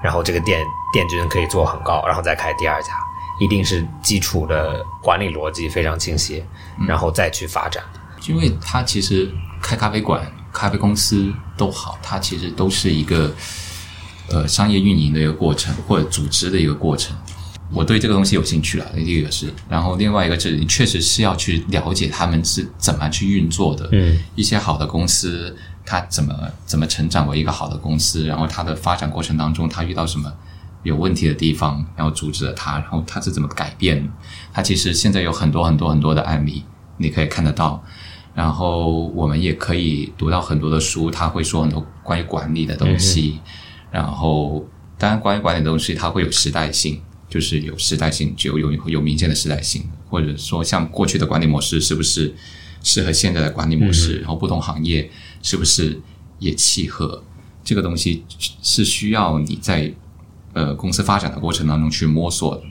[0.04, 2.94] 然后这个店店均可以做很高，然后再开第二家，
[3.40, 6.44] 一定是基础的管理逻辑非常清晰，
[6.88, 7.84] 然后再去发展。
[8.28, 9.30] 因为它其实
[9.62, 13.34] 开咖啡馆、咖啡公司都好，它其实都是一个
[14.30, 17.16] 呃商业运营的一个过程，或者组织的一个过程。
[17.72, 23.90] 我对这个东西有兴趣了，第一个是，然后另外一个是你确实是要去了解他们是怎么去运作的。
[23.92, 26.34] 嗯，一些好的公司，它怎么
[26.66, 30.32] 怎么成长为一个好的公司，然后它的发展过程当中，它遇到什么
[30.84, 34.12] 有问题的地方，然后阻止了它，然后它是怎么改变。
[34.54, 36.64] 它其实现在有很多很多很多的案例，
[36.98, 37.84] 你可以看得到。
[38.34, 43.40] 然后我们也可以读到很多的书，他会说很多关于管理的东西。
[43.92, 44.66] 然后，
[44.98, 47.00] 当然，关于管理的东西，它会有时代性，
[47.30, 52.34] 就是有时代性，就有有有明显的时代性，或者说像过去的管理模式是不是
[52.82, 55.08] 适合现在的管理模式，然后不同行业
[55.44, 56.02] 是不是
[56.40, 57.24] 也契合，
[57.64, 58.24] 这个东西
[58.64, 59.94] 是需要你在
[60.54, 62.64] 呃公司发展的过程当中去摸索的。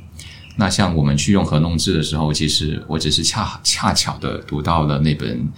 [0.56, 5.48] 那像我们去用合同制的时候，其实我只是恰恰巧的读到了那本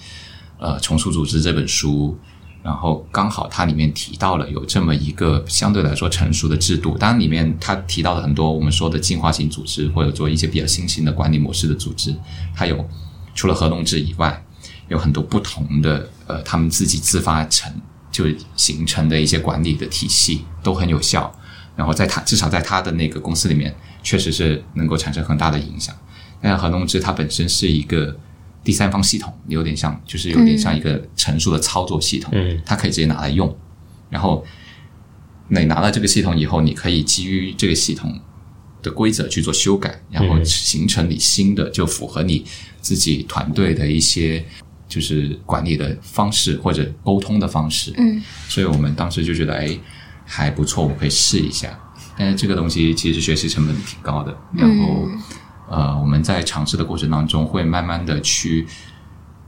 [0.58, 2.16] 呃《重塑组织》这本书，
[2.62, 6.96] 然后刚好它里面提到了有这么一个相对来说成熟的制度。
[6.96, 12.14] 当然，里面它提到了很多我们说的进化型组织，或者做一些比较新型的管理模式的组织，
[12.54, 12.88] 它有
[13.34, 14.44] 除了合同制以外，
[14.88, 17.72] 有很多不同的呃，他们自己自发成
[18.10, 21.32] 就形成的一些管理的体系都很有效。
[21.76, 25.94] 然后在他至少在他的那个公司里面，确实是能够产生很大的影响。
[26.40, 28.14] 但是合弄制它本身是一个
[28.62, 33.56] 第三方系统，有点像，就是有点像一个成熟的操作系统，嗯，它可以直接拿来用。
[34.10, 34.44] 然后
[35.48, 38.20] 你拿了这个系统以后，你可以基于这个系统
[38.82, 42.44] 的规则去做修改，然后形成你新的就符合你
[42.80, 44.44] 自己团队的一些
[44.94, 47.92] 就是管理的方式或者沟通的方式。
[47.96, 49.76] 嗯，所以我们当时就觉得，哎，
[50.24, 51.76] 还不错，我可以试一下。
[52.16, 55.08] 但是这个东西其实学习成本挺高的，然后、
[55.68, 58.64] 呃，我们在尝试的过程当中会慢慢的去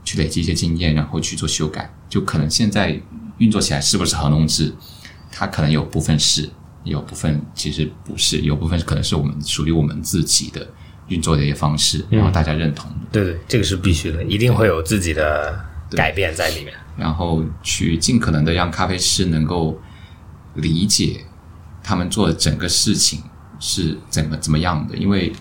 [0.03, 1.89] 去累积一些经验，然后去做修改。
[2.09, 2.99] 就可能现在
[3.37, 4.73] 运作起来是不是合同制，
[5.31, 6.49] 它可能有部分是，
[6.83, 10.67] 有部分其实不是，有部分可能是我们属于我们自己的
[11.07, 12.97] 运作的一些方式，然后大家认同的。
[13.11, 15.57] 对对，这个是必须的，一定会有自己的
[15.91, 16.73] 改变在里面。
[16.97, 19.79] 然后去尽可能的让咖啡师能够
[20.55, 21.25] 理解
[21.83, 23.21] 他们做的整个事情
[23.59, 25.31] 是怎么怎么样的，因为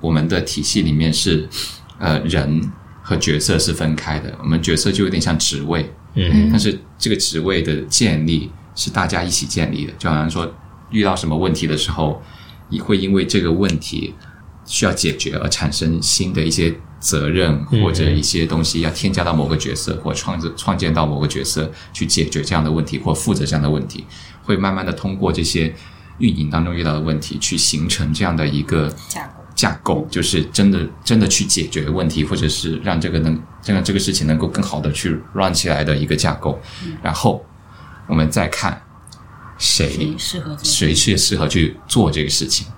[0.00, 1.48] 我们的体系里面是
[1.98, 2.60] 呃人
[3.00, 10.52] 和角色是分开的，我们角色就有点像职位，嗯但是这个职位的建立是大家一起建立的，就好像说
[10.90, 12.20] 遇到什么问题的时候，
[12.68, 14.14] 你会因为这个问题
[14.68, 24.04] 需要解决而产生新的一些责任或者一些东西要添加到某个角色或创造创建到某个角色去解决这样的问题或负责这样的问题，
[24.44, 25.74] 会慢慢的通过这些
[26.18, 29.34] 运营当中遇到的问题去形成这样的一个架构。
[29.54, 36.56] 架构，就是真的真的去解决问题，或者是让这个能让这个事情能够更好的去 run 起来的一个架构。
[37.02, 37.44] 然后
[38.06, 38.80] 我们再看
[39.58, 40.56] 谁谁适合？
[40.62, 42.68] 谁是适合去做这个事情。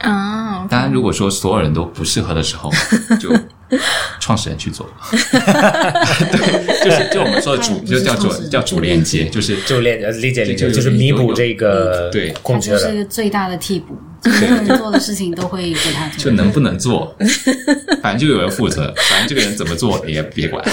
[0.00, 2.70] 啊，当然，如果说所有人都不适合的时候，
[3.20, 3.30] 就
[4.20, 4.88] 创始人去做。
[5.12, 12.78] 对，就是就我们说的主，就叫做叫主链接，就是就链呃理解理解，就是弥补这个对他空缺的。
[12.78, 16.24] 就是最大的替补，就没有人做的事情都会给他做。
[16.24, 17.16] 就能不能做，
[18.02, 20.64] 反正就有人负责，反正这个人怎么做也别管。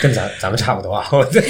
[0.00, 1.06] 跟咱咱们差不多啊。
[1.32, 1.40] 对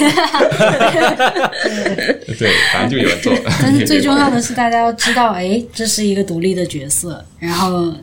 [2.37, 3.33] 对，反正就有人做。
[3.61, 7.93] 但是最重要的是，大家要知道，哎，这是一个独立的角色，然后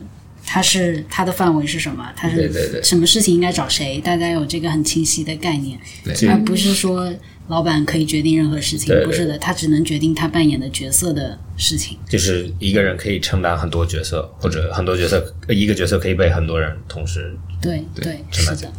[0.53, 6.29] 他是他的范围是什么，他是什么事情应该找谁，大家有这个很清晰的概念，对。
[6.29, 7.11] 而不是说
[7.47, 11.97] 老板可以决定任何事情不是的，他只能决定他扮演的角色的事情。
[12.07, 17.35] 就是一个人可以承担很多角色，或者很多角色，呃一个角色可以被很多人同时。
[17.59, 18.71] 对对，是的。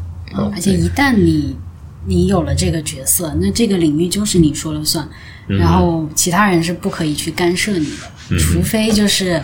[0.52, 1.56] 而且一旦你
[2.06, 5.08] 你有了这个角色，那这个领域就是你说了算，
[5.48, 7.88] 然后其他人是不可以去干涉你
[8.30, 9.42] 的，除非就是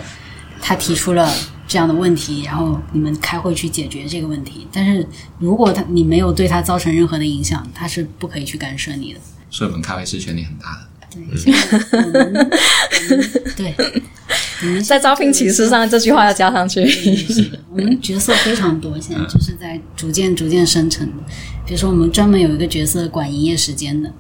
[0.61, 1.28] 他提出了
[1.71, 4.67] 这样的问题，然后你们开会去解决这个问题。
[4.73, 5.07] 但是
[5.39, 9.21] 如果他你没有对他造成任何的影响，他是不可以去干涉你的。
[9.49, 10.89] 所以我们咖啡师权力很大的。
[13.57, 14.03] 对，对。
[14.63, 16.81] 我们 在招聘启事上这句话要加上去。
[17.71, 21.07] 我们角色非常多，现在就是在逐渐逐渐生成。
[21.65, 24.13] 比如说，我们专门有一个角色管营业时间的，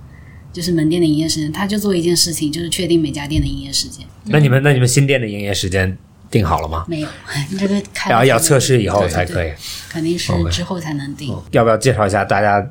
[0.52, 4.06] 就是门店的营业时间，他就做一件事情，就是确定每家店的营业时间。
[4.26, 5.98] 那你们那你们新店的营业时间
[6.30, 6.84] 定好了吗？
[6.86, 7.08] 没有，
[7.50, 9.52] 你这个开然后要测试以后才可以。
[9.90, 11.36] 肯定是之后才能定。
[11.50, 12.64] 要不要介绍一下大家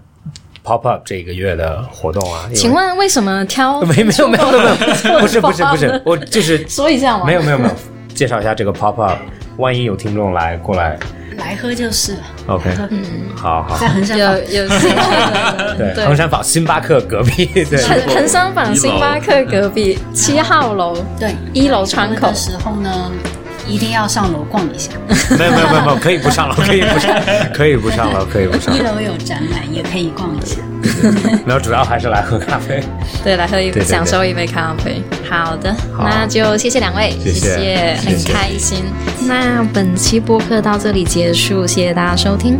[0.64, 2.50] pop up 这个月的活动啊？
[2.54, 3.82] 请问为什么挑？
[3.86, 4.58] 没没有没有没
[5.14, 7.26] 有， 不是不是不是，我就是说一下嘛。
[7.26, 7.76] 没有没有没有，
[8.16, 9.20] 介绍一下这个 pop up，
[9.58, 10.98] 万一有听众来过来
[11.38, 12.20] 来喝就是了。
[12.48, 13.02] ，OK，嗯，
[13.36, 14.68] 好好在衡山有坊有
[15.78, 23.12] 对，衡山坊星巴克隔壁，对，衡衡山坊星巴克隔壁七号楼，对一楼窗口的时候呢，
[23.70, 24.92] 一定要上楼逛一下。
[25.38, 27.16] 没有没有没有没有，可以不上楼， 可以不上，
[27.54, 28.80] 可以不上楼，可以不上一。
[28.80, 30.58] 楼有展览，也可以逛一下。
[31.46, 32.82] 然后，主要还是来喝咖啡。
[33.24, 35.02] 对，来喝一对对享受一杯咖啡。
[35.30, 38.86] 好的，那就谢谢两位，谢谢很开心。
[39.28, 42.60] 那本期播客到这里结束，谢谢大家收听。